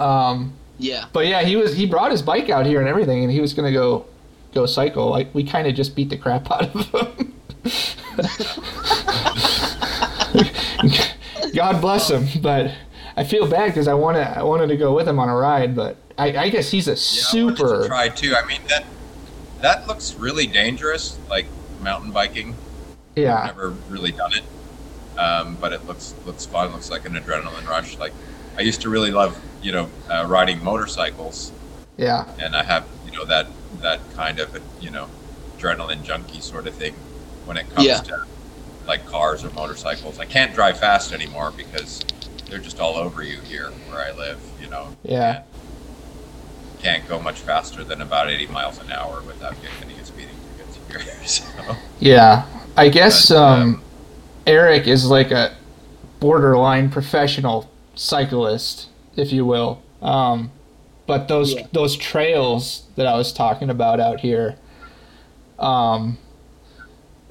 [0.00, 3.30] Um, Yeah, but yeah, he was he brought his bike out here and everything, and
[3.32, 4.06] he was gonna go
[4.54, 5.10] go cycle.
[5.10, 7.34] Like we kind of just beat the crap out of him.
[11.54, 12.72] God bless him, but
[13.16, 15.76] I feel bad because I wanted I wanted to go with him on a ride,
[15.76, 18.34] but I, I guess he's a Yeah, I to super try too.
[18.34, 18.84] I mean that
[19.60, 21.46] that looks really dangerous, like
[21.82, 22.54] mountain biking.
[23.16, 26.72] I've yeah never really done it, um, but it looks looks fun.
[26.72, 27.98] Looks like an adrenaline rush.
[27.98, 28.14] Like
[28.56, 31.52] I used to really love, you know, uh, riding motorcycles,
[31.96, 35.10] yeah and I have, you know, that that kind of, you know,
[35.58, 36.94] adrenaline junkie sort of thing
[37.44, 38.00] when it comes Yeah.
[38.02, 38.12] to
[38.86, 40.18] like cars or motorcycles.
[40.18, 42.06] I can't drive fast anymore because
[42.48, 44.40] they're just all over you here where I live.
[44.58, 45.44] You know, yeah
[46.78, 50.78] can't go much faster than about 80 miles an hour without getting a speeding ticket
[50.88, 51.00] here.
[51.26, 52.46] So, yeah.
[52.76, 53.82] I guess But, um,
[54.46, 55.52] Eric is like a
[56.18, 59.82] borderline professional cyclist, if you will.
[60.02, 60.50] Um,
[61.06, 61.66] but those Yeah.
[61.72, 64.56] those trails that I was talking about out here,
[65.58, 66.18] um,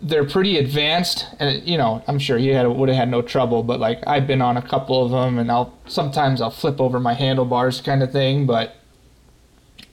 [0.01, 3.63] they're pretty advanced, and you know, I'm sure he had would have had no trouble.
[3.63, 6.99] But like, I've been on a couple of them, and I'll sometimes I'll flip over
[6.99, 8.45] my handlebars, kind of thing.
[8.45, 8.75] But,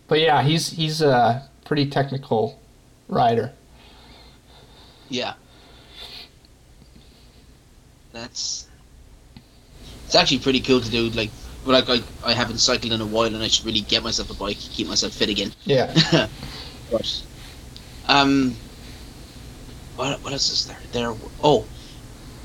[0.09, 2.59] but yeah, he's he's a pretty technical
[3.09, 3.53] rider.
[5.09, 5.35] Yeah.
[8.13, 8.67] That's
[10.07, 11.11] it's actually pretty cool to do.
[11.11, 11.31] Like,
[11.65, 14.35] like I, I haven't cycled in a while, and I should really get myself a
[14.35, 15.53] bike, keep myself fit again.
[15.65, 15.93] Yeah.
[16.91, 17.23] but,
[18.09, 18.55] um,
[19.97, 20.79] what what else is there?
[20.93, 21.15] There.
[21.43, 21.67] Oh,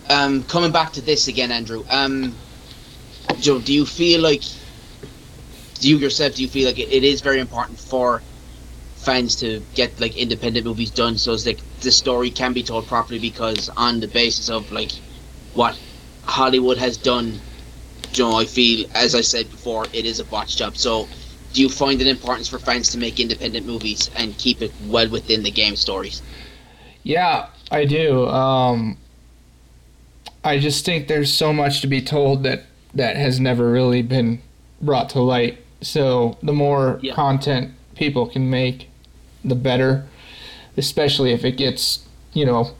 [0.09, 1.83] um, coming back to this again, Andrew.
[1.89, 2.35] Um,
[3.39, 4.43] Joe, do you feel like,
[5.75, 8.21] do you yourself, do you feel like it, it is very important for
[9.03, 12.85] fans to get like independent movies done so as like the story can be told
[12.87, 14.91] properly because on the basis of like
[15.53, 15.77] what
[16.23, 17.39] Hollywood has done
[18.13, 20.75] you know, I feel as I said before, it is a botch job.
[20.77, 21.07] So
[21.53, 25.09] do you find it important for fans to make independent movies and keep it well
[25.09, 26.21] within the game stories?
[27.03, 28.27] Yeah, I do.
[28.27, 28.97] Um,
[30.43, 34.41] I just think there's so much to be told that that has never really been
[34.81, 35.57] brought to light.
[35.81, 37.13] So the more Yeah.
[37.13, 38.89] content people can make,
[39.43, 40.05] the better.
[40.77, 42.71] Especially if it gets, you know,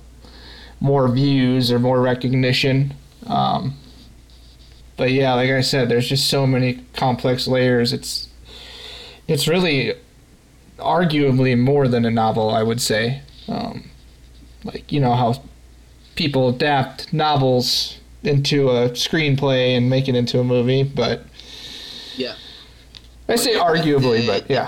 [0.80, 2.94] more views or more recognition.
[3.28, 3.76] Um,
[4.98, 7.92] but yeah, like I said, there's just so many complex layers.
[7.94, 8.28] It's
[9.28, 9.94] it's really
[10.80, 13.22] arguably more than a novel, I would say.
[13.48, 13.90] Um,
[14.64, 15.44] like you know how
[16.16, 21.24] people adapt novels into a screenplay and make it into a movie, but
[22.16, 22.36] Yeah.
[23.28, 24.68] I say arguably, the- but yeah,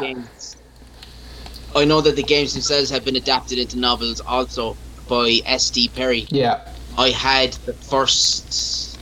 [1.76, 5.90] I know that the games themselves have been adapted into novels also by S.D.
[5.90, 6.28] Perry.
[6.30, 9.00] yeah, I had the first,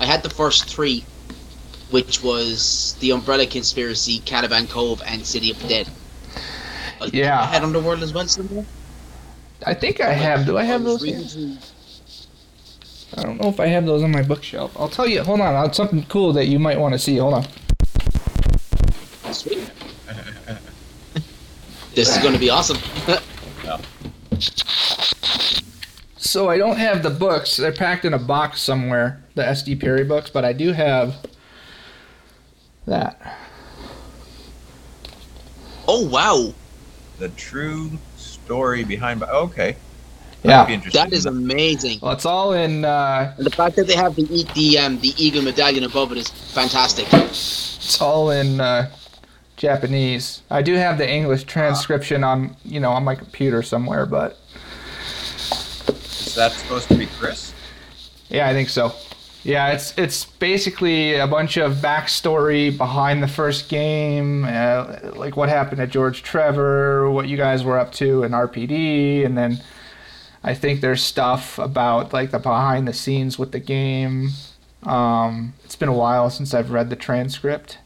[0.00, 1.04] I had the first three,
[1.90, 5.88] which was the Umbrella Conspiracy, Caliban Cove, and City of the Dead.
[7.00, 7.40] I Yeah.
[7.40, 8.64] I had Underworld as well somewhere.
[9.66, 10.46] I think I have.
[10.46, 11.02] Do I have those?
[13.16, 14.76] I don't know if I have those on my bookshelf.
[14.78, 15.22] I'll tell you.
[15.22, 15.54] Hold on.
[15.54, 17.16] I'll something cool that you might want to see.
[17.16, 17.46] Hold on.
[19.32, 19.70] Sweet.
[21.98, 22.78] This is going to be awesome.
[26.16, 27.56] So I don't have the books.
[27.56, 29.22] They're packed in a box somewhere.
[29.34, 29.76] The S.D.
[29.76, 31.16] Perry books, but I do have
[32.86, 33.38] that.
[35.88, 36.52] oh wow,
[37.18, 39.22] The true story behind.
[39.22, 39.76] Okay.
[40.44, 40.66] Yeah.
[40.66, 41.02] Be interesting.
[41.02, 41.98] that is amazing.
[42.02, 42.84] Well, it's all in.
[42.84, 46.12] Uh, And the fact that they have the e- the um, the eagle medallion above
[46.12, 47.06] it is fantastic.
[47.12, 48.90] It's all in uh,
[49.58, 50.42] Japanese.
[50.50, 54.38] I do have the English transcription on, you know, on my computer somewhere, but
[55.88, 57.52] Is that supposed to be Chris?
[58.30, 58.92] yeah, I think so.
[59.44, 65.48] Yeah, it's it's basically a bunch of backstory behind the first game, uh, like what
[65.48, 69.60] happened to George Trevor, what you guys were up to in RPD, and then
[70.42, 74.30] I think there's stuff about like the behind the scenes with the game.
[74.82, 77.78] Um, it's been a while since I've read the transcript,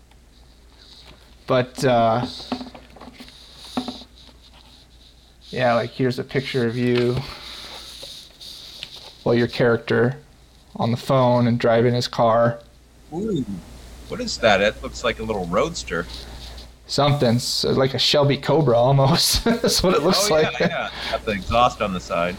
[1.46, 2.26] but uh,
[5.50, 7.16] yeah, like here's a picture of you,
[9.24, 10.16] well, your character
[10.76, 12.60] on the phone and driving his car.
[13.12, 13.44] Ooh.
[14.08, 14.60] What is that?
[14.60, 16.06] It looks like a little roadster.
[16.86, 19.44] Something so like a Shelby Cobra almost.
[19.44, 20.58] That's what it looks oh, like.
[20.60, 20.90] Yeah, yeah.
[21.10, 22.36] Got the exhaust on the side.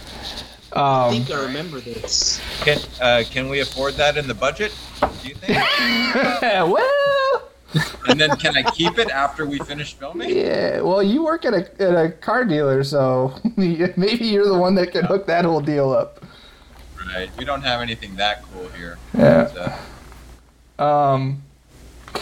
[0.75, 2.41] I Um, think I remember this.
[2.61, 4.71] Can uh, can we afford that in the budget?
[5.21, 5.57] Do you think?
[6.41, 7.02] well,
[8.07, 10.29] and then can I keep it after we finish filming?
[10.29, 10.81] yeah.
[10.81, 14.91] Well, you work at a at a car dealer, so maybe you're the one that
[14.91, 16.23] can hook that whole deal up.
[17.13, 17.29] Right.
[17.38, 18.97] We don't have anything that cool here.
[19.17, 19.49] Yeah.
[19.53, 19.79] But,
[20.79, 21.41] uh, Um,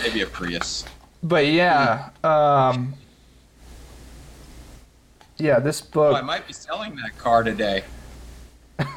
[0.02, 0.86] maybe a Prius.
[1.24, 2.10] but yeah.
[2.24, 2.96] Um,
[5.38, 7.84] yeah, this Oh, I might be selling that car today.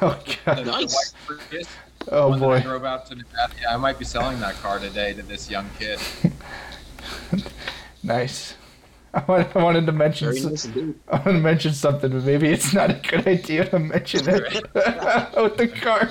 [0.01, 0.65] Oh god.
[0.65, 1.13] Nice.
[2.05, 2.21] White Prius.
[2.21, 2.61] Oh one that I boy.
[2.63, 3.53] drove out to Nevada.
[3.61, 5.99] Yeah, I might be selling that car today to this young kid.
[8.05, 8.53] Nice.
[9.15, 10.27] I wanted, I wanted to mention.
[10.27, 10.65] Very nice.
[11.07, 14.43] I want to mention something, but maybe it's not a good idea to mention it
[14.53, 16.09] with the car.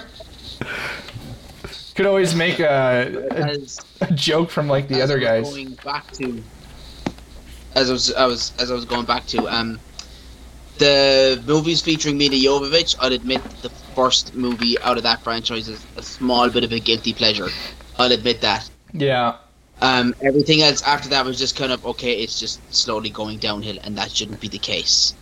[1.95, 3.59] Could always make a, a,
[4.01, 5.49] a joke from like the as other guys.
[5.49, 6.43] Going back to,
[7.77, 9.79] as I was, I was, as I was going back to, um,
[10.79, 12.97] the movies featuring Milla Jovovich.
[13.01, 16.81] I'll admit the first movie out of that franchise is a small bit of a
[16.81, 17.49] guilty pleasure.
[17.99, 18.69] I'll admit that.
[18.93, 19.37] Yeah,
[19.81, 22.15] Um, everything else after that was just kind of okay.
[22.23, 25.15] It's just slowly going downhill, and that shouldn't be the case.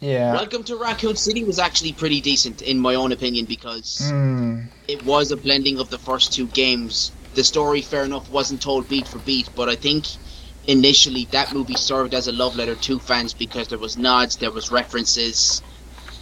[0.00, 0.32] yeah.
[0.32, 5.04] Welcome to Raccoon City was actually pretty decent in my own opinion because Mm, it
[5.04, 7.12] was a blending of the first two games.
[7.34, 10.06] The story, fair enough, wasn't told beat for beat, but I think
[10.66, 14.50] initially that movie served as a love letter to fans because there was nods, there
[14.50, 15.62] was references,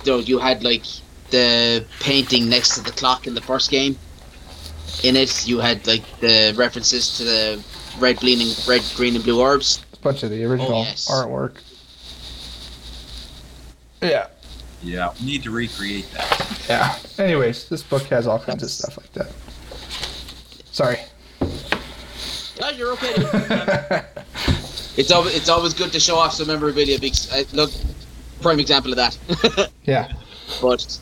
[0.05, 0.85] though you had like
[1.31, 3.99] the painting next to the clock in the first game.
[5.05, 7.65] In it, you had like the references to the
[7.99, 9.85] red, bleeding, red, green, and blue orbs.
[9.93, 11.09] a bunch of the original Oh, yes.
[11.11, 11.57] artwork.
[14.01, 14.29] Yeah,
[14.83, 16.65] Yeah, we need to recreate that.
[16.69, 16.99] yeah.
[17.25, 19.33] Anyways, this book has all kinds of stuff like that.
[20.71, 20.99] Sorry.
[22.61, 23.15] No, you're okay.
[24.97, 26.99] it's always it's always good to show off some memorabilia.
[26.99, 27.71] Because uh, look,
[28.41, 29.71] prime example of that.
[29.85, 30.13] yeah.
[30.61, 30.99] but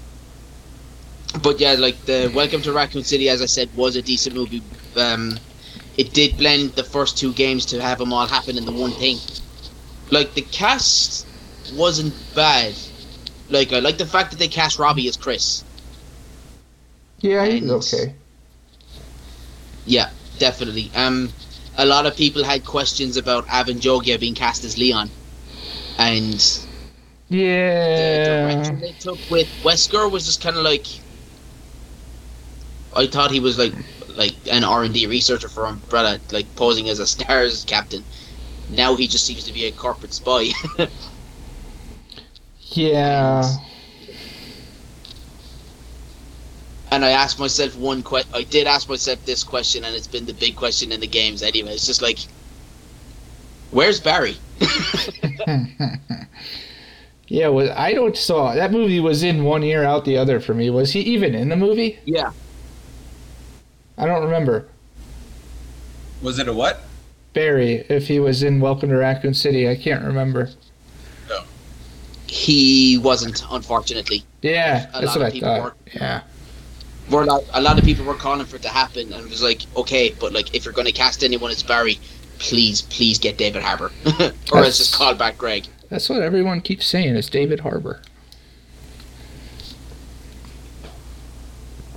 [1.43, 4.63] but yeah, like the Welcome to Raccoon City, as I said, was a decent movie.
[4.97, 5.39] Um,
[5.97, 8.93] it did blend the first two games to have them all happen in the one
[8.93, 9.19] thing.
[10.11, 11.27] Like the cast
[11.75, 12.75] wasn't bad.
[13.49, 15.65] Like I like the fact that they cast Robbie as Chris.
[17.21, 18.15] Yeah, he's okay.
[19.87, 20.91] Yeah, definitely.
[20.95, 21.31] Um,
[21.77, 25.13] a lot of people had questions about Avan Jogia being cast as Leon,
[25.99, 26.41] and
[27.97, 28.21] the Yeah.
[28.21, 30.87] direction they took with Wesker was just kind of like
[32.93, 33.77] I thought he was like
[34.09, 38.07] like an R and D researcher for Umbrella, like posing as a stars captain.
[38.69, 40.51] Now he just seems to be a corporate spy.
[42.75, 43.57] Yeah.
[43.57, 43.76] and
[46.93, 48.31] I asked myself one question.
[48.35, 51.43] I did ask myself this question, and it's been the big question in the games
[51.43, 51.73] anyway.
[51.75, 52.19] It's just like,
[53.71, 54.37] where's Barry?
[57.29, 60.55] yeah, well, I don't saw that movie was in one ear out the other for
[60.55, 60.71] me.
[60.71, 61.99] Was he even in the movie?
[62.05, 62.33] Yeah,
[63.99, 64.69] I don't remember.
[66.23, 66.81] Was it a what?
[67.35, 70.49] Barry, if he was in Welcome to Raccoon City, I can't remember.
[71.29, 71.43] No,
[72.27, 74.25] he wasn't, unfortunately.
[74.41, 75.63] Yeah, A that's lot what of I thought.
[75.63, 76.23] were- Yeah.
[77.11, 79.31] Were a lot, a lot of people were calling for it to happen, and it
[79.31, 82.01] was like, okay, but like if you're going to cast anyone as Barry,
[82.39, 83.93] please, please get David Harbour,
[84.53, 85.67] or else just call back Greg.
[85.89, 88.03] That's what everyone keeps saying is David Harbour.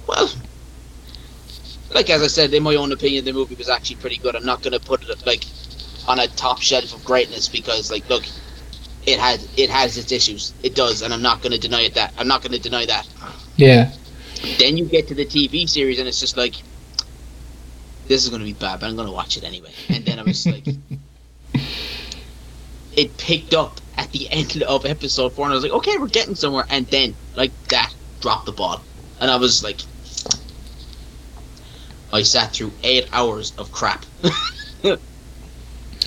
[0.07, 0.31] Well,
[1.93, 4.35] like as I said, in my own opinion, the movie was actually pretty good.
[4.35, 5.45] I'm not going to put it like
[6.07, 8.23] on a top shelf of greatness because, like, look,
[9.05, 10.53] it has it has its issues.
[10.63, 11.95] It does, and I'm not going to deny it.
[11.95, 13.07] That I'm not going to deny that.
[13.55, 13.91] Yeah.
[14.57, 16.55] Then you get to the TV series, and it's just like,
[18.07, 19.71] this is going to be bad, but I'm going to watch it anyway.
[19.89, 20.65] And then I was like,
[22.95, 26.07] it picked up at the end of episode four, and I was like, okay, we're
[26.07, 26.65] getting somewhere.
[26.69, 28.81] And then, like that, dropped the ball,
[29.19, 29.77] and I was like,
[32.11, 34.05] I sat through eight hours of crap.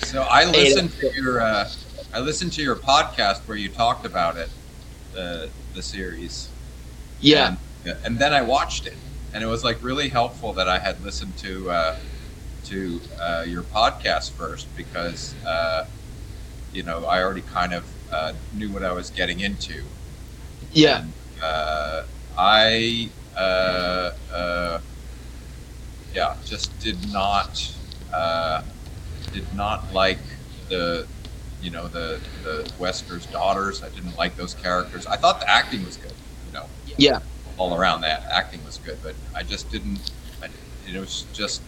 [0.03, 1.69] So I listened to your uh,
[2.13, 4.49] I listened to your podcast where you talked about it,
[5.13, 6.49] the the series.
[7.21, 7.57] yeah, And,
[8.03, 8.99] and then I watched it,
[9.33, 11.95] and it was like really helpful that I had listened to uh,
[12.63, 15.85] to uh, your podcast first because uh,
[16.71, 19.91] you know I already kind of uh, knew what I was getting into.
[20.71, 22.03] yeah, And, uh,
[22.37, 24.79] I uh, uh,
[26.13, 27.77] yeah just did not
[28.13, 28.61] uh,
[29.31, 31.07] did not like the
[31.59, 33.83] you know the the Wesker's daughters.
[33.83, 35.05] I didn't like those characters.
[35.07, 36.15] I thought the acting was good.
[36.45, 37.19] You know, yeah,
[37.63, 40.11] all around that acting was good, but I just didn't.
[40.41, 40.47] I,
[40.85, 41.63] it was just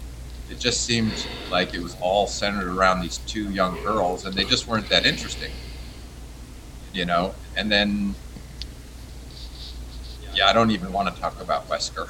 [0.50, 4.44] it just seemed like it was all centered around these two young girls, and they
[4.44, 5.52] just weren't that interesting.
[6.92, 8.16] You know, and then
[10.34, 12.08] yeah, I don't even want to talk about Wesker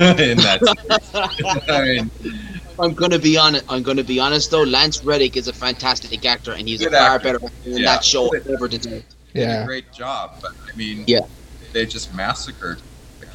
[0.20, 0.60] in that.
[1.68, 2.10] I mean,
[2.80, 3.64] I'm gonna be honest.
[3.68, 4.62] I'm gonna be honest though.
[4.62, 7.24] Lance Reddick is a fantastic actor, and he's a far actor.
[7.24, 7.92] better actor than Yeah.
[7.94, 9.14] that show ever deserved.
[9.34, 9.64] did a Yeah.
[9.66, 11.20] great job, but I mean, Yeah.
[11.72, 12.85] they just massacred the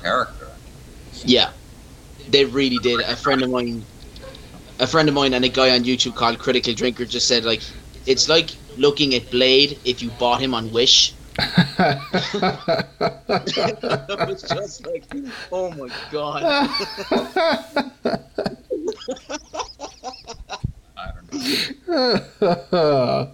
[0.01, 0.47] character.
[1.23, 1.51] Yeah,
[2.29, 3.01] they really did.
[3.01, 3.83] A friend of mine,
[4.79, 7.61] a friend of mine, and a guy on YouTube called Critical Drinker just said like,
[8.05, 11.13] it's like looking at Blade if you bought him on Wish.
[11.39, 11.99] I
[14.27, 15.05] was just like,
[15.51, 16.43] oh my god.
[20.97, 23.31] I don't know.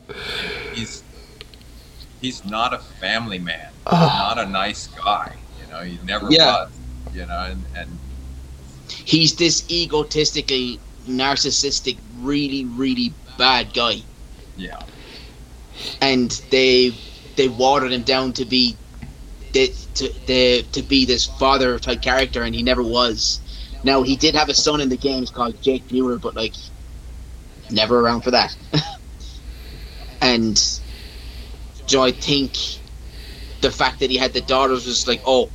[0.74, 1.04] He's
[2.22, 3.70] he's not a family man.
[3.70, 4.34] He's ah.
[4.36, 5.36] not a nice guy.
[5.68, 6.46] You know, he never Yeah.
[6.46, 6.82] was.
[7.12, 8.00] You know, and, and
[9.06, 10.78] He's this egotistical,
[11.08, 14.04] narcissistic, really, really bad guy.
[14.56, 14.84] yeah,
[16.02, 16.92] and they
[17.36, 18.80] they watered him down to be
[19.54, 23.42] the, to the, to be this father type character, and he never was.
[23.84, 26.56] Now he did have a son in the games called Jake Muir, but like
[27.72, 28.56] never around for that.
[30.22, 30.58] and
[31.88, 32.56] so I think
[33.62, 35.54] the fact that he had the daughters was like, oh,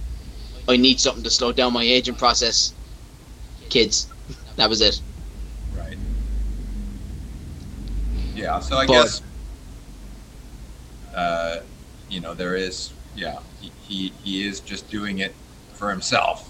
[0.69, 2.73] I need something to slow down my aging process.
[3.69, 4.07] Kids,
[4.57, 5.01] that was it.
[5.77, 5.97] right.
[8.35, 9.23] Yeah, so I But- guess
[11.15, 11.61] uh,
[12.09, 15.35] you know there is yeah he, he he is just doing it
[15.75, 16.49] for himself.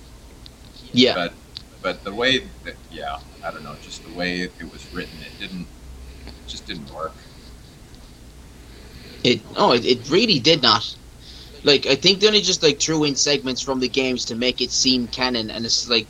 [0.93, 1.15] Yeah.
[1.15, 1.33] But
[1.81, 5.39] but the way that yeah, I don't know, just the way it was written, it
[5.39, 5.67] didn't
[6.27, 7.15] it just didn't work.
[9.25, 10.97] It oh, it, it really did not.
[11.65, 14.61] Like I think they only just like threw in segments from the games to make
[14.61, 16.07] it seem canon, and it's like,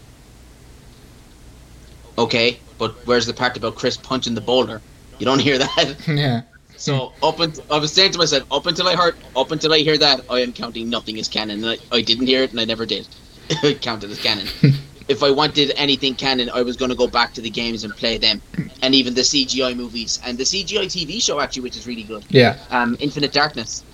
[2.16, 4.80] okay, but where's the part about Chris punching the boulder?
[5.18, 5.96] You don't hear that.
[6.08, 6.42] yeah.
[6.76, 9.78] So up until I was saying to myself, up until I heard, up until I
[9.78, 11.62] hear that, I am counting nothing as canon.
[11.62, 13.06] And I, I didn't hear it, and I never did
[13.80, 14.48] count it as canon.
[15.08, 17.94] if I wanted anything canon, I was going to go back to the games and
[17.94, 18.40] play them,
[18.82, 22.24] and even the CGI movies and the CGI TV show actually, which is really good.
[22.30, 22.58] Yeah.
[22.70, 23.84] Um, Infinite Darkness.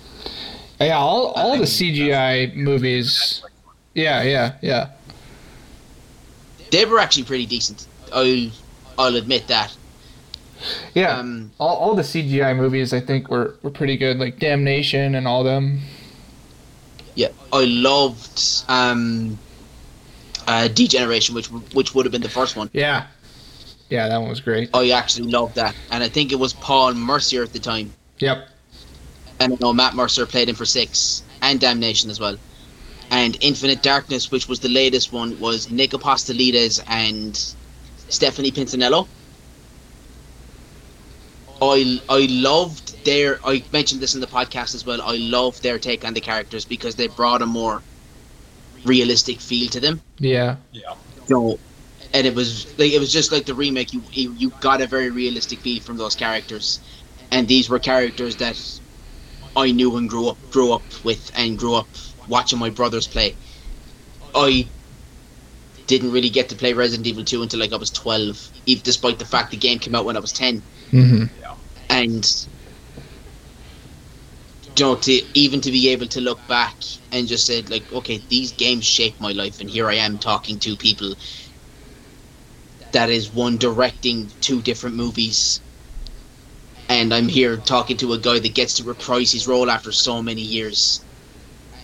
[0.79, 0.97] Yeah.
[0.97, 3.43] All all the CGI movies.
[3.93, 4.23] Yeah.
[4.23, 4.55] Yeah.
[4.61, 4.89] Yeah.
[6.71, 7.87] They were actually pretty decent.
[8.13, 8.51] I,
[8.97, 9.75] I'll admit that.
[10.93, 11.17] Yeah.
[11.17, 15.27] Um, all, all the CGI movies I think were, were pretty good, like Damnation and
[15.27, 15.79] all them.
[17.15, 19.39] yeah, I loved um,
[20.47, 22.69] uh, Degeneration, which which would have been the first one.
[22.73, 23.07] Yeah.
[23.89, 24.69] Yeah, that one was great.
[24.73, 27.91] I actually loved that, and I think it was Paul Mercier at the time.
[28.19, 28.47] Yep.
[29.39, 32.37] And I know Matt Mercer played him for six and Damnation as well.
[33.11, 37.35] And Infinite Darkness, which was the latest one, was Nick Apostolides and
[38.09, 39.09] Stephanie Panisello.
[41.61, 43.39] I I loved their.
[43.45, 45.01] I mentioned this in the podcast as well.
[45.01, 47.83] I loved their take on the characters because they brought a more
[48.85, 50.01] realistic feel to them.
[50.19, 50.57] Yeah.
[50.71, 50.95] Yeah.
[51.27, 51.59] So,
[52.13, 53.93] and it was like it was just like the remake.
[53.93, 56.79] You you, you got a very realistic feel from those characters,
[57.31, 58.57] and these were characters that
[59.55, 61.89] I knew and grew up grew up with and grew up
[62.27, 63.37] watching my brothers play.
[64.35, 64.71] I
[65.87, 69.19] didn't really get to play Resident Evil 2 until like I was 12, even despite
[69.19, 71.23] the fact the game came out when I was 10 Mm-hmm.
[71.89, 72.23] and
[74.77, 76.75] you know to even to be able to look back
[77.11, 80.59] and just say like okay these games shaped my life and here i am talking
[80.59, 81.15] to people
[82.93, 85.61] that is one directing two different movies
[86.89, 90.21] and i'm here talking to a guy that gets to reprise his role after so
[90.21, 91.01] many years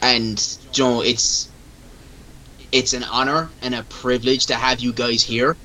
[0.02, 1.50] and you know it's
[2.72, 5.56] it's an honor and a privilege to have you guys here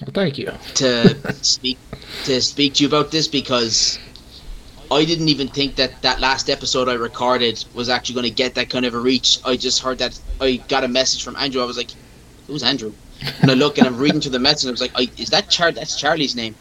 [0.00, 0.52] Well, thank you.
[0.74, 1.78] to speak
[2.24, 3.98] to speak to you about this because
[4.90, 8.54] I didn't even think that that last episode I recorded was actually going to get
[8.56, 9.38] that kind of a reach.
[9.44, 11.62] I just heard that I got a message from Andrew.
[11.62, 11.90] I was like,
[12.46, 12.92] "Who's Andrew?"
[13.40, 14.64] And I look and I'm reading through the message.
[14.64, 15.72] and I was like, I, "Is that Char?
[15.72, 16.54] That's Charlie's name."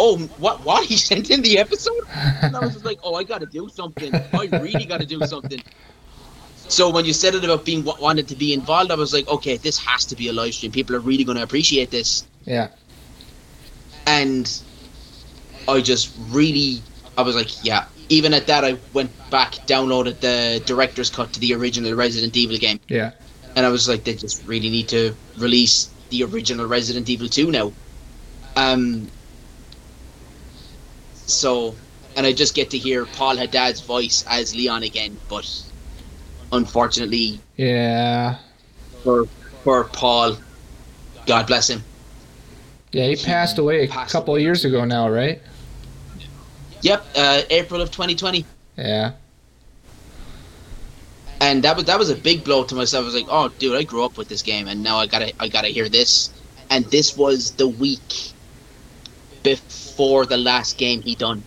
[0.00, 0.64] Oh, what?
[0.64, 0.84] What?
[0.86, 2.04] He sent in the episode,
[2.42, 4.14] and I was just like, "Oh, I got to do something.
[4.14, 5.60] I really got to do something."
[6.68, 9.56] So when you said it about being wanted to be involved, I was like, "Okay,
[9.56, 10.70] this has to be a live stream.
[10.72, 12.68] People are really going to appreciate this." Yeah.
[14.06, 14.62] and
[15.66, 16.80] I just really
[17.18, 17.86] I was like, yeah.
[18.10, 22.56] Even at that, I went back, downloaded the director's cut to the original Resident Evil
[22.56, 23.10] game, Yeah.
[23.54, 27.50] and I was like, they just really need to release the original Resident Evil 2
[27.50, 27.72] now.
[28.56, 29.10] Um.
[31.28, 31.76] So,
[32.16, 35.46] and I just get to hear Paul Haddad's voice as Leon again, but
[36.52, 38.36] unfortunately Yeah.
[39.04, 39.28] for
[39.64, 40.38] for Paul,
[41.26, 41.84] God bless him.
[42.92, 45.40] Yeah, he passed away a Passed couple of years ago now, right?
[46.80, 48.46] Yep, uh, April of 2020.
[48.76, 49.12] Yeah.
[51.40, 53.02] and that was that was a big blow to myself.
[53.02, 55.32] I was like, "Oh, dude, I grew up with this game, and now I gotta
[55.40, 56.30] I gotta hear this."
[56.70, 58.32] And this was the week
[59.42, 61.42] before the last game he done,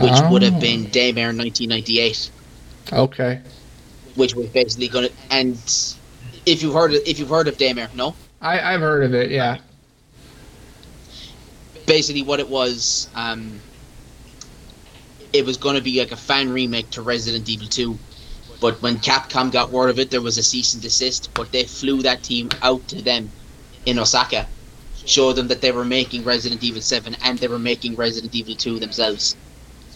[0.00, 2.30] which would have Oh, been Daymare 1998,
[2.92, 3.40] Okay.
[4.14, 5.08] which was basically gonna.
[5.30, 5.56] And
[6.44, 9.30] if you've heard of, if you've heard of Daymare, no, I, I've heard of it,
[9.30, 9.58] yeah.
[11.86, 13.62] basically what it was, um,
[15.32, 17.98] it was going to be like a fan remake to Resident Evil 2.
[18.60, 21.30] But when Capcom got word of it, there was a cease and desist.
[21.34, 23.30] But they flew that team out to them
[23.86, 24.46] in Osaka,
[25.06, 28.54] showed them that they were making Resident Evil 7 and they were making Resident Evil
[28.54, 29.36] 2 themselves.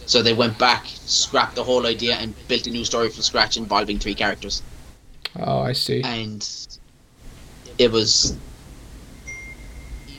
[0.05, 3.55] So they went back, scrapped the whole idea, and built a new story from scratch
[3.57, 4.63] involving three characters.
[5.39, 6.01] Oh, I see.
[6.03, 6.47] And
[7.77, 8.35] it was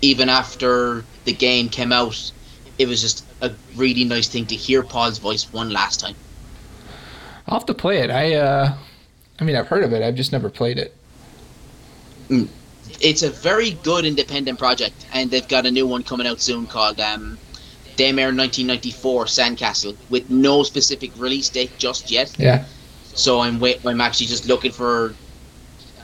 [0.03, 2.33] even after the game came out,
[2.79, 6.15] it was just a really nice thing to hear Paul's voice one last time.
[7.47, 8.11] I'll have to play it.
[8.11, 8.75] I, uh,
[9.41, 10.03] I mean, I've heard of it.
[10.03, 10.97] I've just never played it.
[13.03, 16.67] It's a very good independent project, and they've got a new one coming out soon
[16.67, 17.37] called um,
[17.97, 22.35] Daymare 1994 Sandcastle with no specific release date just yet.
[22.39, 22.65] Yeah.
[23.15, 23.85] So I'm wait.
[23.85, 25.15] I'm actually just looking for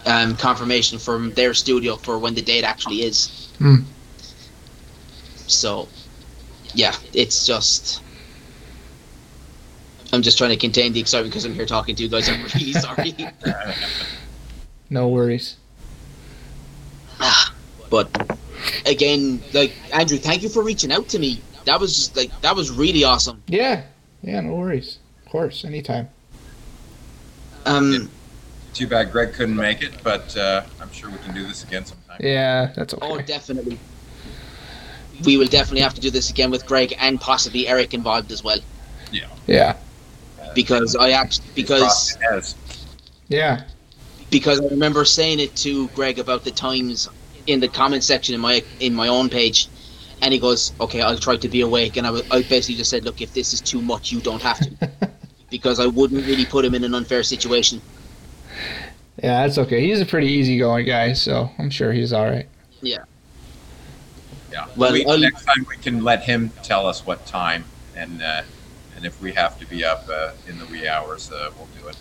[0.06, 3.48] um, confirmation from their studio for when the date actually is.
[3.58, 3.76] Hmm.
[5.46, 5.88] So,
[6.74, 8.02] yeah, it's just.
[10.12, 12.28] I'm just trying to contain the excitement because I'm here talking to you guys.
[12.28, 13.14] I'm really sorry.
[14.90, 15.56] No worries.
[17.90, 18.38] but
[18.86, 21.40] again, like Andrew, thank you for reaching out to me.
[21.64, 23.42] That was like that was really awesome.
[23.46, 23.82] Yeah.
[24.22, 24.98] Yeah, no worries.
[25.24, 26.08] Of course, anytime.
[27.66, 28.10] Um,
[28.72, 31.84] Too bad Greg couldn't make it, but uh, I'm sure we can do this again
[31.84, 32.18] sometime.
[32.20, 33.06] Yeah, that's okay.
[33.06, 33.78] oh, definitely.
[35.24, 38.42] We will definitely have to do this again with Greg and possibly Eric involved as
[38.42, 38.58] well.
[39.10, 39.28] Yeah.
[39.46, 39.76] Yeah.
[40.54, 42.54] Because I actually because crossed the N's.
[43.28, 43.64] Yeah.
[44.30, 47.08] Because I remember saying it to Greg about the times
[47.46, 49.68] in the comment section in my in my own page,
[50.22, 52.90] and he goes, "Okay, I'll try to be awake." And I, was, I basically just
[52.90, 54.90] said, "Look, if this is too much, you don't have to,"
[55.50, 57.80] because I wouldn't really put him in an unfair situation.
[59.22, 59.84] Yeah, that's okay.
[59.84, 62.46] He's a pretty easygoing guy, so I'm sure he's all right.
[64.52, 64.66] Yeah.
[64.76, 67.64] Well, we, next time we can let him tell us what time,
[67.96, 68.42] and uh,
[68.96, 71.88] and if we have to be up uh, in the wee hours, uh, we'll do
[71.88, 71.96] it.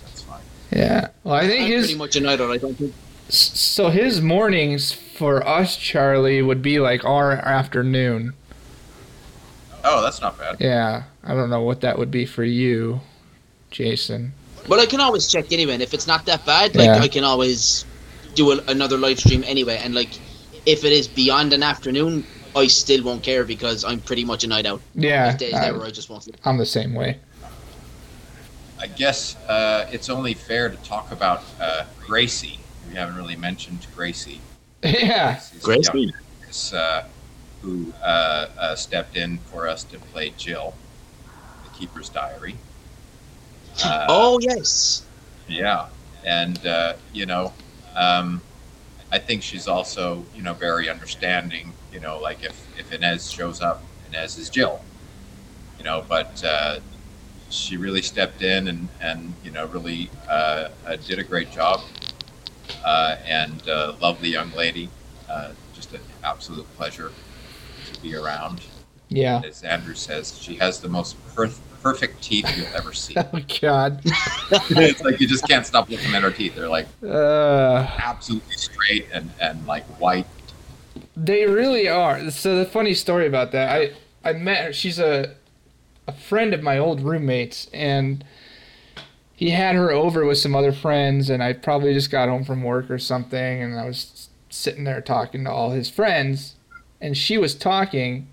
[0.72, 1.02] That's fine.
[1.02, 1.08] Yeah.
[1.24, 2.52] Well, I think I'm his pretty much a night owl.
[2.52, 2.94] I don't think.
[3.30, 8.34] so his mornings for us, Charlie, would be like our afternoon.
[9.84, 10.58] Oh, that's not bad.
[10.60, 11.04] Yeah.
[11.24, 13.00] I don't know what that would be for you,
[13.72, 14.34] Jason.
[14.68, 17.00] But I can always check anyway, and if it's not that bad, like Yeah.
[17.00, 17.86] I can always
[18.36, 19.80] do a, another live stream anyway.
[19.82, 20.10] And like,
[20.66, 24.48] if it is beyond an afternoon, I still won't care because I'm pretty much a
[24.48, 24.82] night out.
[24.96, 25.36] Yeah.
[25.38, 26.24] Days I, I just won't.
[26.24, 26.38] sleep.
[26.44, 27.18] I'm the same way.
[28.80, 32.60] I guess uh, it's only fair to talk about uh, Gracie.
[32.90, 34.42] We haven't really mentioned Gracie.
[34.84, 35.34] Yeah.
[35.34, 36.00] Gracie's Gracie.
[36.02, 37.04] young actress, uh,
[37.62, 40.76] who uh, uh, stepped in for us to play Jill,
[41.64, 42.56] the Keeper's Diary.
[43.84, 45.06] Uh, oh yes.
[45.48, 45.88] Yeah,
[46.24, 47.54] and uh, you know,
[47.96, 48.42] um,
[49.12, 51.74] I think she's also you know very understanding.
[51.92, 54.82] You know, like if if Inez shows up, Inez is Jill.
[55.78, 56.80] You know, but uh,
[57.50, 61.82] she really stepped in and and you know really uh, uh, did a great job.
[62.84, 64.90] Uh, and uh, lovely young lady,
[65.30, 67.12] uh, just an absolute pleasure
[67.94, 68.62] to be around.
[69.10, 69.42] Yeah.
[69.46, 71.50] As Andrew says, she has the most per-
[71.82, 73.16] perfect teeth you'll ever see.
[73.34, 74.02] Oh God.
[74.52, 76.56] it's like you just can't stop looking at her teeth.
[76.56, 77.88] They're like Uh.
[78.00, 80.28] absolutely straight and, and like white.
[81.16, 82.30] They really are.
[82.32, 83.92] So the funny story about that, I
[84.30, 84.74] I met her.
[84.74, 85.36] She's a
[86.08, 88.24] a friend of my old roommates, and
[89.36, 92.64] he had her over with some other friends, and I probably just got home from
[92.64, 96.56] work or something, and I was sitting there talking to all his friends,
[97.02, 98.28] and she was talking.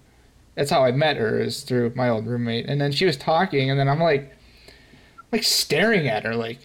[0.54, 3.70] That's how I met her is through my old roommate, and then she was talking,
[3.70, 4.32] and then I'm like,
[5.32, 6.60] like staring at her, like,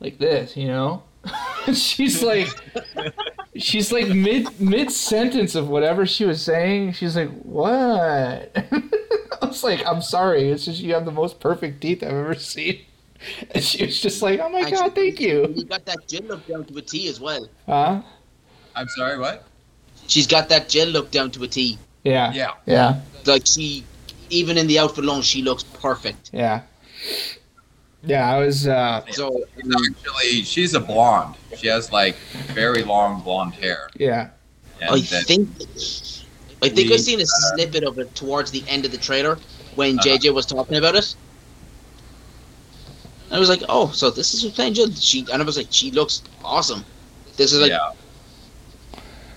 [0.00, 1.04] like this, you know.
[1.72, 2.48] she's like
[3.56, 6.92] she's like mid mid sentence of whatever she was saying.
[6.92, 8.54] She's like, "What?"
[9.54, 10.50] I was like, "I'm sorry.
[10.50, 12.80] It's just you have the most perfect teeth I've ever seen."
[13.54, 16.24] And she was just like, "Oh my And god, thank you." You got that Jill
[16.24, 17.48] look down to a T as well.
[17.66, 18.02] Huh?
[18.74, 19.44] I'm sorry, what?
[20.08, 21.78] She's got that Jill look down to a T.
[22.02, 22.32] Yeah.
[22.34, 22.50] Yeah.
[22.66, 23.00] Yeah.
[23.24, 23.84] Like she,
[24.28, 26.30] even in the outfit alone, she looks perfect.
[26.34, 26.62] Yeah.
[28.02, 28.28] Yeah.
[28.34, 28.66] I was.
[28.68, 31.36] uh So She's actually, she's a blonde.
[31.56, 32.16] She has like
[32.52, 33.88] very long blonde hair.
[33.96, 34.30] Yeah.
[34.82, 35.48] And I then- think,
[36.64, 39.38] I think we, I seen a snippet of it towards the end of the trailer
[39.74, 40.08] when Uh-huh.
[40.16, 41.14] JJ was talking about it.
[43.30, 44.90] I was like, oh, so this is who's playing Jill.
[44.92, 46.84] She and I was like, she looks awesome.
[47.36, 47.92] This is like, yeah.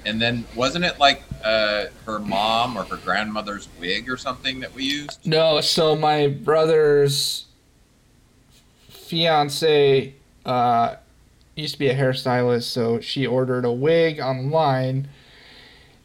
[0.05, 4.73] And then wasn't it like uh, her mom or her grandmother's wig or something that
[4.73, 5.25] we used?
[5.25, 5.59] No.
[5.61, 7.45] So my brother's
[8.89, 10.13] fiance
[10.45, 10.95] uh,
[11.55, 15.07] used to be a hairstylist, so she ordered a wig online,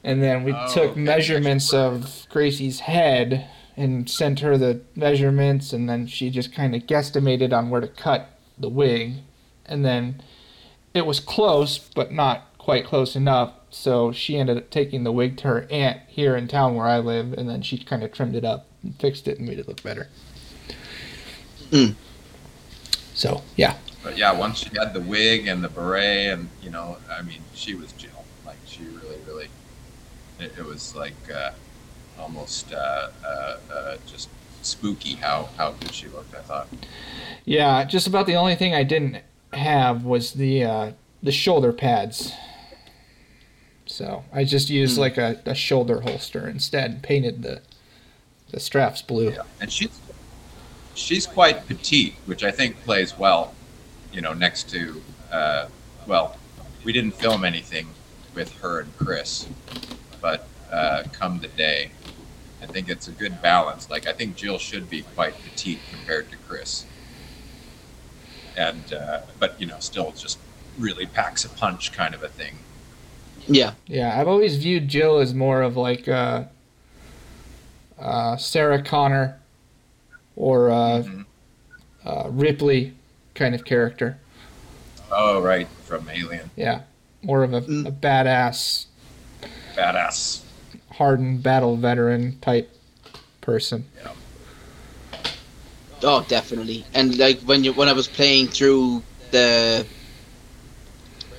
[0.05, 1.01] and then we Oh, took okay.
[1.01, 6.83] measurements of Gracie's head and sent her the measurements, and then she just kind of
[6.83, 8.29] guesstimated on where to cut
[8.59, 9.15] the wig,
[9.67, 10.23] and then
[10.95, 13.53] it was close, but not quite close enough.
[13.71, 16.99] So she ended up taking the wig to her aunt here in town where I
[16.99, 19.67] live, and then she kind of trimmed it up and fixed it and made it
[19.67, 20.09] look better.
[21.71, 21.95] Mm.
[23.15, 26.99] So yeah, But yeah, once she had the wig and the beret, and you know,
[27.11, 28.11] I mean, she was Jill.
[28.45, 29.49] Like she really, really,
[30.43, 31.51] it, it was like uh,
[32.19, 34.29] almost uh, uh, uh, just
[34.63, 36.35] spooky how how good she looked.
[36.35, 36.69] I thought.
[37.45, 37.85] yeah.
[37.85, 39.19] Just about the only thing I didn't
[39.53, 42.33] have was the uh, the shoulder pads.
[43.87, 45.01] So I just used Hmm.
[45.03, 47.61] like a, a shoulder holster instead, and painted the
[48.51, 49.35] the straps blue.
[49.61, 49.99] and she's
[50.95, 53.55] she's quite petite, which I think plays well.
[54.13, 55.01] You know, next to
[55.33, 55.67] uh,
[56.07, 56.37] well,
[56.85, 57.89] we didn't film anything
[58.35, 59.47] with her and Chris,
[60.23, 61.91] but uh, come the day,
[62.63, 63.91] I think it's a good balance.
[63.91, 66.87] Like I think Jill should be quite petite compared to Chris,
[68.57, 70.39] and uh, but you know still just
[70.79, 72.55] really packs a punch kind of a thing.
[73.49, 73.75] Yeah.
[73.87, 76.45] Yeah, I've always viewed Jill as more of like uh,
[77.99, 79.39] uh, Sarah Connor
[80.37, 81.25] or uh, Mhm.
[82.07, 82.95] uh, Ripley
[83.35, 84.19] kind of character.
[85.11, 86.83] Oh right, from Alien, Yeah,
[87.23, 87.87] more of a, Mm.
[87.89, 88.87] a badass,
[89.77, 90.43] badass.
[90.91, 92.75] hardened battle veteran type
[93.41, 93.85] person.
[96.05, 96.85] Oh, definitely.
[96.95, 99.87] And like when you when I was playing through the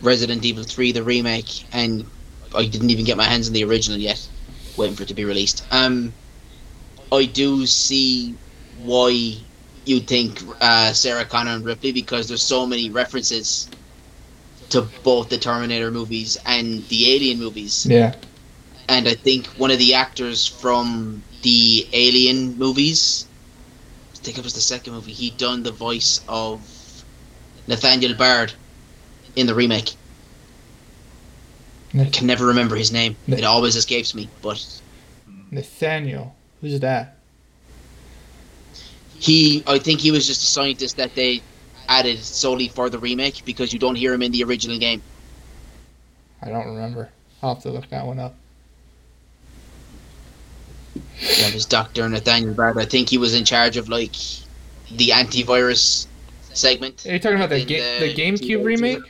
[0.02, 2.06] Resident Evil 3, the remake, and
[2.56, 4.26] I didn't even get my hands on the original yet,
[4.78, 5.66] waiting for it to be released.
[5.72, 6.14] Um,
[7.12, 8.36] I do see
[8.84, 9.36] why
[9.86, 13.70] you think uh, Sarah Connor and Ripley because there's so many references
[14.74, 18.16] to both the Terminator movies and the Alien movies Yeah,
[18.90, 23.26] and I think one of the actors from the Alien movies,
[24.14, 26.60] I think it was the second movie, he done the voice of
[27.68, 28.54] Nathaniel Bard
[29.36, 29.96] in the remake.
[31.98, 33.16] I can never remember his name.
[33.28, 34.60] It always escapes me, but
[35.52, 36.36] Nathaniel.
[36.62, 37.20] Who's that?
[39.24, 41.42] he, I think he was just a scientist that they
[41.88, 45.02] added solely for the remake because you don't hear him in the original game.
[46.42, 47.10] I don't remember.
[47.42, 48.36] I'll have to look that one up.
[51.40, 52.08] That was Dr.
[52.10, 52.78] Nathaniel Bard.
[52.78, 54.16] I think he was in charge of like
[54.92, 56.08] the antivirus
[56.54, 57.06] segment.
[57.06, 59.04] Are you talking about the ga- the the GameCube remake?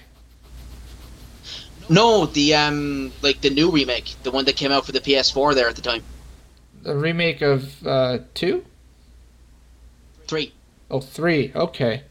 [1.90, 5.56] No, the um like the new remake, the one that came out for the PS4
[5.56, 6.04] there at the time.
[6.84, 8.66] The remake of uh, two?
[10.28, 10.54] Three.
[10.92, 11.52] Oh, three.
[11.56, 12.04] Okay.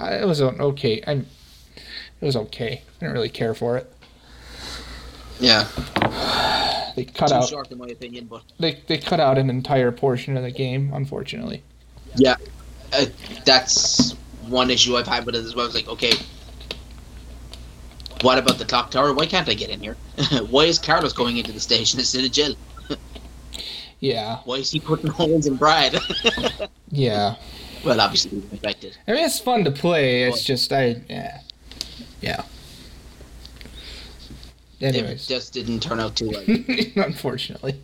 [0.00, 0.16] Yeah.
[0.18, 1.02] I, it was an okay.
[1.06, 1.12] I.
[1.12, 2.82] It was okay.
[2.84, 3.90] I didn't really care for it.
[5.38, 5.66] Yeah.
[6.96, 7.48] They cut Too out.
[7.48, 10.90] short in my opinion, but They they cut out an entire portion of the game,
[10.92, 11.62] unfortunately.
[12.92, 13.06] uh,
[13.44, 14.12] that's
[14.48, 15.64] one issue I've had with it as well.
[15.64, 16.12] I was like, okay,
[18.22, 19.14] what about the clock tower?
[19.14, 19.96] Why can't I get in here?
[20.50, 22.54] Why is Carlos going into the station instead of Jill?
[24.02, 24.38] Yeah.
[24.46, 25.94] Why is he putting holes in Brad?
[26.90, 27.36] Yeah.
[27.84, 28.96] Well, obviously he's infected.
[29.08, 30.24] I mean, it's fun to play.
[30.24, 31.02] Oh, it's just I.
[31.08, 31.40] Yeah.
[32.20, 32.42] Yeah.
[34.80, 36.44] It just didn't turn out too well.
[37.06, 37.78] unfortunately.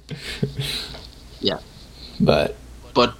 [1.40, 1.58] Yeah.
[2.20, 2.56] But
[2.94, 3.14] But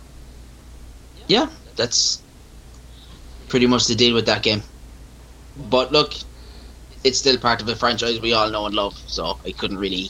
[1.28, 2.22] yeah, that's
[3.48, 4.62] pretty much the deal with that game.
[5.68, 6.14] But look,
[7.04, 10.08] it's still part of a franchise we all know and love, so I couldn't really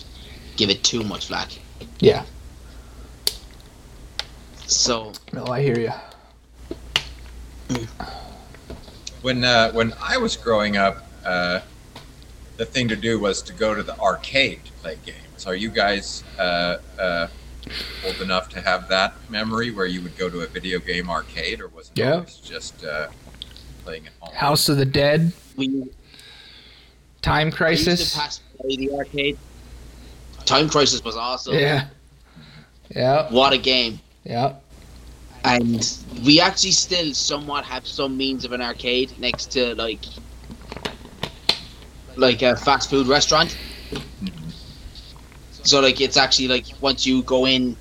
[0.57, 1.51] give it too much flack.
[2.01, 2.25] yeah.
[4.67, 5.93] So No, I hear you.
[9.23, 11.61] When uh, when I was growing up, uh,
[12.57, 15.47] the thing to do was to go to the arcade to play games.
[15.47, 17.29] Are you guys uh, uh,
[18.05, 21.61] old enough to have that memory where you would go to a video game arcade,
[21.61, 22.13] or was it Yeah.
[22.15, 23.09] always just uh,
[23.85, 24.35] playing at home?
[24.35, 25.85] House of the Dead, we
[27.23, 28.13] Time I used Crisis.
[28.13, 29.37] to pass by the arcade.
[30.45, 31.55] Time Crisis was awesome.
[31.55, 31.89] Yeah.
[32.95, 33.29] Yeah.
[33.33, 33.99] What a game.
[34.23, 34.55] Yeah.
[35.47, 35.83] And
[36.25, 40.05] we actually still somewhat have some means of an arcade next to like
[42.17, 43.59] like a fast food restaurant.
[44.23, 44.55] Mhm.
[45.65, 47.79] So like it's actually like once you go in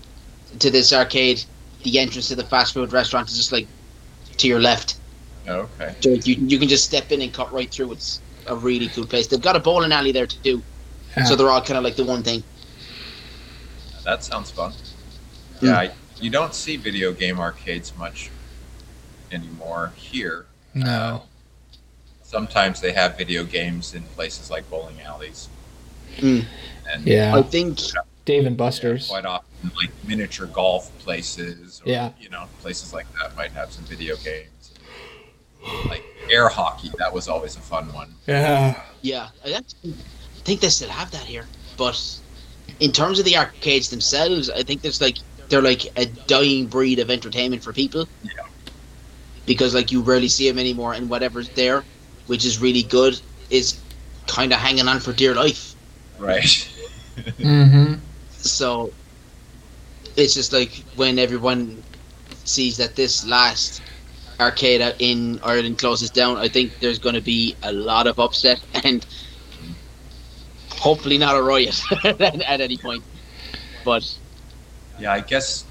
[0.60, 1.46] to this arcade,
[1.84, 3.70] the entrance to the fast food restaurant is just like
[4.38, 5.00] to your left.
[5.48, 5.96] Okay.
[6.04, 7.94] So you you can just step in and cut right through.
[7.94, 9.28] It's a really cool place.
[9.28, 10.54] They've got a bowling alley there too.
[11.18, 11.24] Yeah.
[11.26, 12.44] So they're all kind of like the one thing.
[14.06, 14.74] That sounds fun.
[15.62, 15.66] Hmm.
[15.66, 18.30] Yeah, I, you don't see video game arcades much
[19.32, 20.46] anymore here.
[20.74, 21.24] No.
[22.24, 25.50] Sometimes they have video games in places like bowling alleys.
[26.20, 26.42] Hmm.
[26.90, 27.36] And Yeah.
[27.36, 27.80] I think
[28.26, 29.08] Dave and Buster's.
[29.08, 32.12] quite often, like miniature golf places, or, Yeah.
[32.20, 34.72] you know, places like that might have some video games.
[35.88, 38.16] Like air hockey, that was always a fun one.
[38.28, 38.82] Yeah.
[39.02, 39.62] yeah, I
[40.44, 41.48] think they still have that here.
[41.78, 42.00] But
[42.80, 45.18] in terms of the arcades themselves, I think there's like
[45.50, 48.08] they're like a dying breed of entertainment for people.
[48.24, 48.32] Yeah.
[49.46, 51.84] Because like you rarely see them anymore, and whatever's there,
[52.28, 53.20] which is really good,
[53.50, 53.80] is
[54.28, 55.76] kind of hanging on for dear life.
[56.20, 56.72] Right.
[57.40, 57.94] Mm-hmm.
[58.32, 58.92] So
[60.18, 61.82] it's just like when everyone
[62.44, 63.82] sees that this last
[64.40, 68.62] arcade in Ireland closes down, I think there's going to be a lot of upset
[68.84, 69.06] and
[70.70, 73.04] hopefully not a riot at, at any point.
[73.84, 74.14] But
[75.00, 75.66] yeah, I guess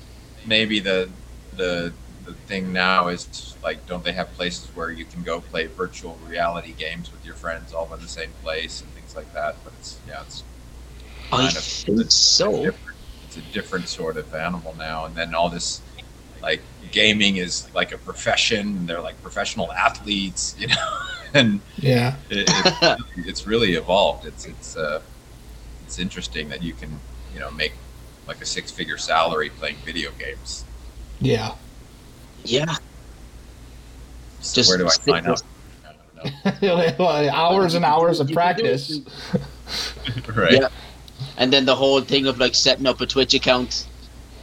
[0.45, 1.13] maybe the
[1.53, 1.95] the
[2.25, 6.17] the thing now is like, don't they have places where you can go play virtual
[6.19, 9.63] reality games with your friends all in the same place and things like that?
[9.65, 10.45] But it's yeah, it's
[11.33, 11.65] I Kind of.
[11.87, 12.79] think so.
[13.25, 15.05] it's a different sort of animal now.
[15.05, 15.83] And then all this
[16.43, 18.87] like gaming is like a profession.
[18.87, 20.77] They're like professional athletes, you know,
[21.35, 22.17] and Yeah.
[22.31, 22.73] it, it's,
[23.17, 24.27] it's really evolved.
[24.27, 25.03] It's it's uh,
[25.83, 27.01] it's interesting that you can
[27.33, 27.75] you know make
[28.27, 30.65] like a six figure salary playing video games.
[31.21, 31.55] Yeah.
[32.45, 32.75] Yeah.
[34.41, 35.31] So Just where do I stick sign up?
[35.33, 35.43] with-
[36.45, 37.07] I don't know.
[37.31, 38.67] hours and hours of You can do it.
[38.67, 39.01] practice.
[40.37, 40.53] right.
[40.53, 40.69] Yeah.
[41.37, 43.87] And then the whole thing of like setting up a Twitch account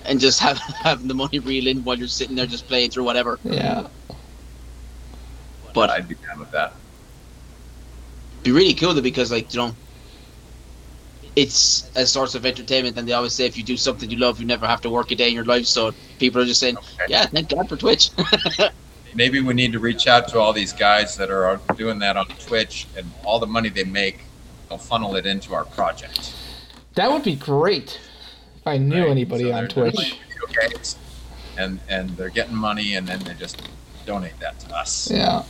[0.06, 3.04] and just have, having the money reel in while you're sitting there just playing through
[3.04, 3.40] whatever.
[3.44, 3.88] Yeah.
[5.74, 6.74] But I'd be down with that.
[8.44, 9.76] be really cool though because like you know
[11.36, 14.40] it's a source of entertainment and they always say if you do something you love
[14.40, 16.78] you never have to work a day in your life so people are just saying
[16.78, 17.06] Okay.
[17.08, 18.10] yeah thank god for twitch
[19.14, 22.28] Maybe we need to reach out to all these guys that are doing that on
[22.28, 24.22] Twitch, and all the money they make,
[24.70, 26.34] they'll funnel it into our project.
[26.96, 28.00] That would be great
[28.56, 29.10] if I knew right?
[29.12, 30.16] anybody So on they're- they're Twitch.
[30.50, 30.72] playing
[31.58, 33.62] and and they're getting money, and then they just
[34.06, 35.12] donate that to us.
[35.12, 35.44] Yeah.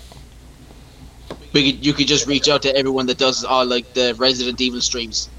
[1.54, 4.60] we could, you could just reach out to everyone that does all like the resident
[4.60, 5.30] evil streams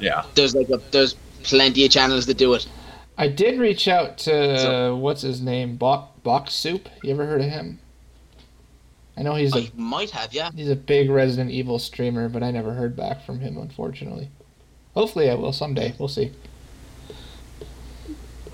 [0.00, 0.24] Yeah.
[0.34, 2.66] there's like a, there's plenty of channels that do it
[3.20, 6.88] I did reach out to So- what's his name, Bok Bok Soup.
[7.02, 7.80] You ever heard of him?
[9.16, 12.44] I know he's a i might have yeah he's a big Resident Evil streamer, but
[12.44, 14.28] I never heard back from him, unfortunately.
[14.94, 15.94] Hopefully, I will someday.
[15.98, 16.30] We'll see.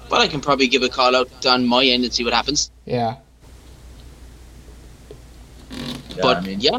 [0.08, 2.70] but i can probably give a call out on my end and see what happens
[2.86, 3.16] Yeah.
[5.70, 6.78] Yeah, but I mean, yeah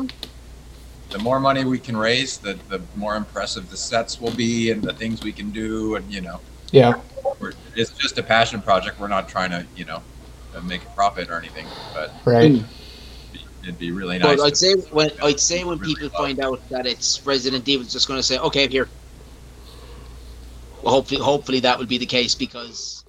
[1.15, 4.83] the more money we can raise, the the more impressive the sets will be, and
[4.83, 6.41] the things we can do, and you know,
[6.71, 6.95] Yeah.
[7.39, 8.99] we're, it's just a passion project.
[8.99, 10.03] We're not trying to, you know,
[10.53, 12.61] uh, make a profit or anything, but Right.
[13.63, 14.35] it'd be really nice.
[14.35, 17.25] But I'd to- say when I'd say when Really people love find out that it's
[17.25, 18.89] Resident Evil, it's just going to say, "Okay, here."
[20.81, 23.05] Well, hopefully, hopefully that will be the case because,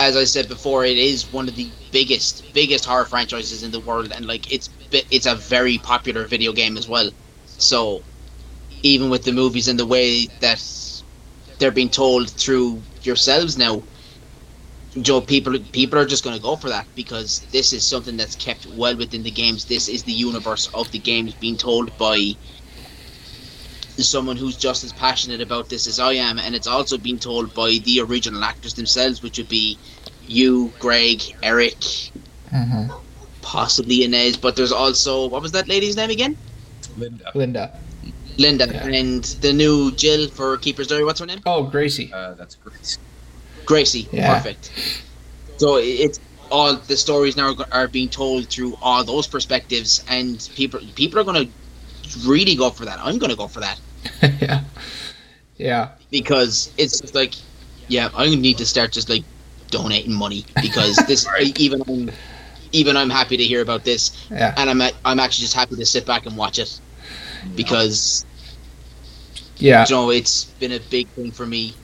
[0.00, 3.78] as I said before, it is one of the biggest, biggest horror franchises in the
[3.80, 7.10] world, and like it's bi- it's a very popular video game as well.
[7.44, 8.02] So,
[8.82, 10.60] even with the movies and the way that
[11.58, 13.84] they're being told through yourselves now,
[15.02, 18.34] Joe, people people are just going to go for that because this is something that's
[18.34, 19.64] kept well within the games.
[19.66, 22.34] This is the universe of the games being told by
[24.00, 27.52] someone who's just as passionate about this as I am, and it's also being told
[27.54, 29.78] by the original actors themselves, which would be
[30.26, 31.82] you, Greg, Eric,
[32.50, 32.88] hmm
[33.50, 36.36] possibly Inez, but there's also what was that lady's name again?
[36.96, 37.64] Linda, Linda.
[38.38, 38.86] Linda, Yeah.
[39.00, 41.04] and the new Jill for Keeper's Diary.
[41.04, 41.40] What's her name?
[41.46, 42.08] Oh, Gracie.
[42.12, 42.96] uh, that's great.
[43.66, 44.08] Gracie.
[44.12, 44.34] Yeah.
[44.34, 44.70] Perfect.
[45.56, 46.20] So it's
[46.50, 51.24] all the stories now are being told through all those perspectives, and people people are
[51.24, 52.98] going to really go for that.
[53.06, 53.78] I'm going to go for that
[54.40, 54.60] yeah.
[55.58, 55.88] Yeah.
[56.10, 57.34] because it's just like,
[57.88, 59.24] yeah, I need to start just like
[59.70, 61.58] donating money because this Right.
[61.60, 62.10] even I'm,
[62.72, 64.54] even I'm happy to hear about this, Yeah.
[64.56, 66.80] and I'm I'm actually just happy to sit back and watch it
[67.56, 68.24] because
[69.58, 69.84] Yeah.
[69.88, 71.74] you know it's been a big thing for me.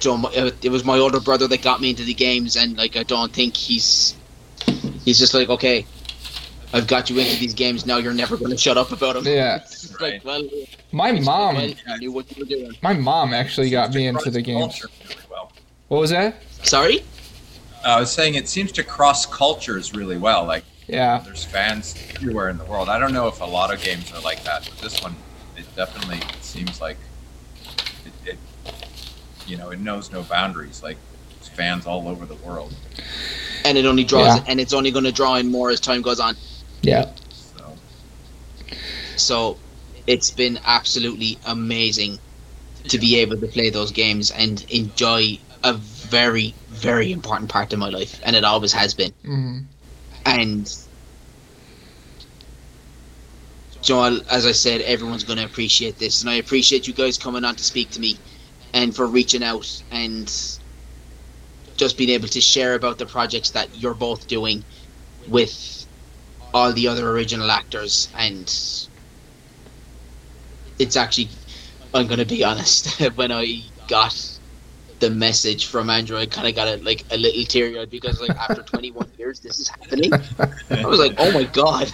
[0.00, 2.76] Joe, my- uh, it was my older brother that got me into the games, and
[2.76, 4.14] like I don't think he's
[5.04, 5.86] he's just like okay,
[6.72, 7.98] I've got you into these games now.
[7.98, 9.26] You're never going to shut up about them.
[9.26, 9.60] Yeah.
[10.00, 10.24] Right.
[10.24, 10.42] like well,
[10.90, 11.54] My mom.
[11.56, 12.72] well, knew what you were doing.
[12.82, 14.84] My mom actually got me into the games.
[15.30, 15.52] well.
[15.88, 16.36] What was that?
[16.64, 17.04] Sorry.
[17.84, 20.44] I was saying it seems to cross cultures really well.
[20.44, 21.20] Like Yeah.
[21.24, 22.88] there's fans everywhere in the world.
[22.88, 25.16] I don't know if a lot of games are like that, but this one,
[25.56, 26.98] it definitely seems like
[28.04, 28.38] it, it
[29.46, 30.82] you know, it knows no boundaries.
[30.82, 30.96] Like
[31.56, 32.74] fans all over the world.
[33.64, 34.44] And it only draws, Yeah.
[34.48, 36.36] and it's only going to draw in more as time goes on.
[36.82, 37.10] Yeah.
[37.30, 37.78] So
[39.16, 39.58] So
[40.06, 42.18] it's been absolutely amazing
[42.88, 45.74] to be able to play those games and enjoy a
[46.12, 49.14] very, very important part of my life, and it always has been.
[49.24, 49.58] hmm
[50.26, 50.66] And
[53.82, 57.44] Joel, as I said, everyone's going to appreciate this, and I appreciate you guys coming
[57.44, 58.22] on to speak to me,
[58.74, 60.32] and for reaching out and
[61.78, 64.64] just being able to share about the projects that you're both doing
[65.28, 65.86] with
[66.54, 68.48] all the other original actors, and
[70.78, 71.30] it's actually,
[71.94, 73.46] I'm going to be honest, when I
[73.88, 74.31] got
[75.02, 78.20] the message from Andrew, I kind of got it like a little teary eyed because
[78.20, 80.12] like after 21 years, this is happening.
[80.70, 81.90] I was like, oh my god.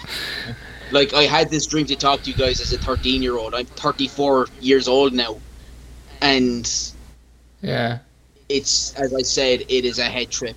[0.91, 3.55] Like I had this dream to talk to you guys as a 13 year old.
[3.55, 5.41] I'm 34 years old now,
[6.21, 6.71] and
[7.61, 7.97] Yeah.
[8.47, 10.55] it's as I said, it is a head trip.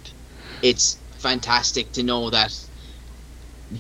[0.61, 2.55] It's fantastic to know that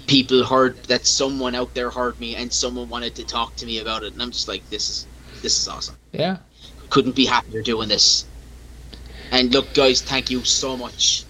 [0.07, 3.81] people heard that someone out there heard me and someone wanted to talk to me
[3.81, 5.07] about it, and I'm just like, this is
[5.43, 5.97] this is awesome.
[6.12, 6.39] Yeah.
[6.89, 8.25] Couldn't be happier doing this.
[9.33, 11.24] And look, guys, thank you so much.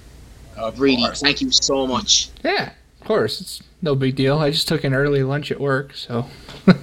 [0.56, 1.22] Of Really, course.
[1.22, 2.28] thank you so much.
[2.44, 3.40] Yeah, of course.
[3.40, 4.38] It's no big deal.
[4.38, 6.26] I just took an early lunch at work, so.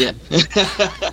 [0.00, 0.12] Yeah.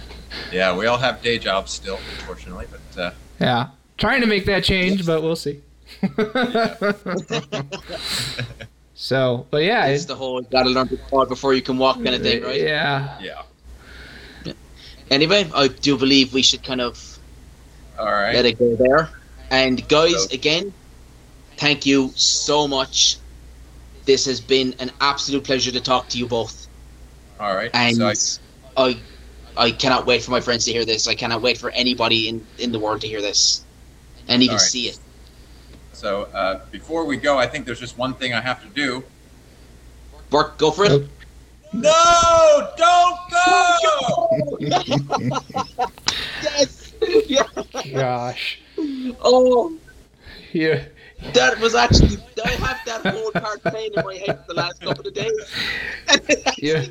[0.52, 3.70] Yeah, we all have day jobs still, unfortunately, but uh, yeah.
[3.98, 5.62] Trying to make that change, but we'll see.
[8.94, 9.88] so, but yeah.
[9.88, 12.44] it's It, the whole gotta learn to crawl before you can walk kind of thing,
[12.44, 12.62] right?
[12.62, 13.18] Yeah.
[13.20, 14.54] yeah.
[15.10, 17.13] Anyway, I do believe we should kind of
[18.04, 18.36] All right.
[18.36, 19.10] let it go there.
[19.50, 20.74] And guys, So- again,
[21.58, 23.18] thank you so much.
[24.06, 26.68] This has been an absolute pleasure to talk to you both.
[27.40, 27.72] All right.
[27.74, 28.46] And So
[28.76, 28.98] I, I,
[29.56, 31.08] I cannot wait for my friends to hear this.
[31.08, 33.64] I cannot wait for anybody in, in the world to hear this
[34.28, 34.62] and even All right.
[34.62, 35.00] see it.
[35.94, 39.04] so uh, before we go, I think there's just one thing I have to do.
[40.30, 40.90] Bart, go for it.
[40.90, 41.10] Nope.
[41.74, 44.30] No, don't go.
[46.44, 46.83] Yes.
[47.28, 47.44] Yeah.
[47.92, 48.60] Gosh.
[49.22, 49.76] Oh,
[50.52, 50.86] Yeah.
[51.34, 52.18] that was actually.
[52.44, 55.32] I have that whole part playing in my head for the last couple of days.
[56.58, 56.86] Yeah.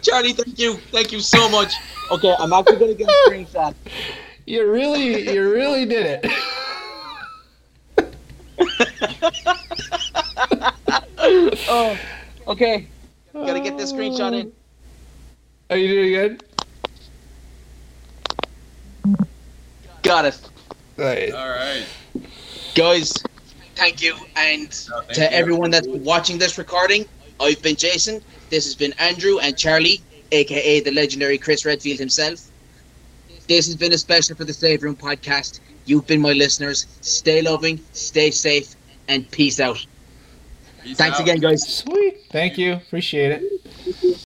[0.00, 0.74] Charlie, thank you.
[0.90, 1.74] Thank you so much.
[2.10, 3.74] Okay, I'm actually going to get a screenshot.
[4.46, 6.32] You really, you really did it.
[11.66, 11.98] Oh,
[12.48, 12.86] okay.
[13.32, 14.52] Gotta get this screenshot in.
[15.70, 16.44] Are you doing good?
[20.04, 20.38] Got it.
[20.96, 21.32] Right.
[21.32, 21.84] All right.
[22.74, 23.12] Guys,
[23.74, 24.14] thank you.
[24.36, 25.26] And No, thank to you.
[25.28, 27.06] everyone that's watching this recording,
[27.40, 28.20] I've been Jason.
[28.50, 30.00] This has been Andrew and Charlie,
[30.32, 32.40] aka the legendary Chris Redfield himself.
[33.48, 35.60] This has been a special for the Save Room podcast.
[35.86, 36.86] You've been my listeners.
[37.00, 38.74] Stay loving, stay safe,
[39.08, 39.84] and peace out.
[40.82, 41.22] Peace Thanks out.
[41.22, 41.66] again, guys.
[41.66, 42.22] Sweet.
[42.30, 42.74] Thank you.
[42.74, 44.20] Appreciate it.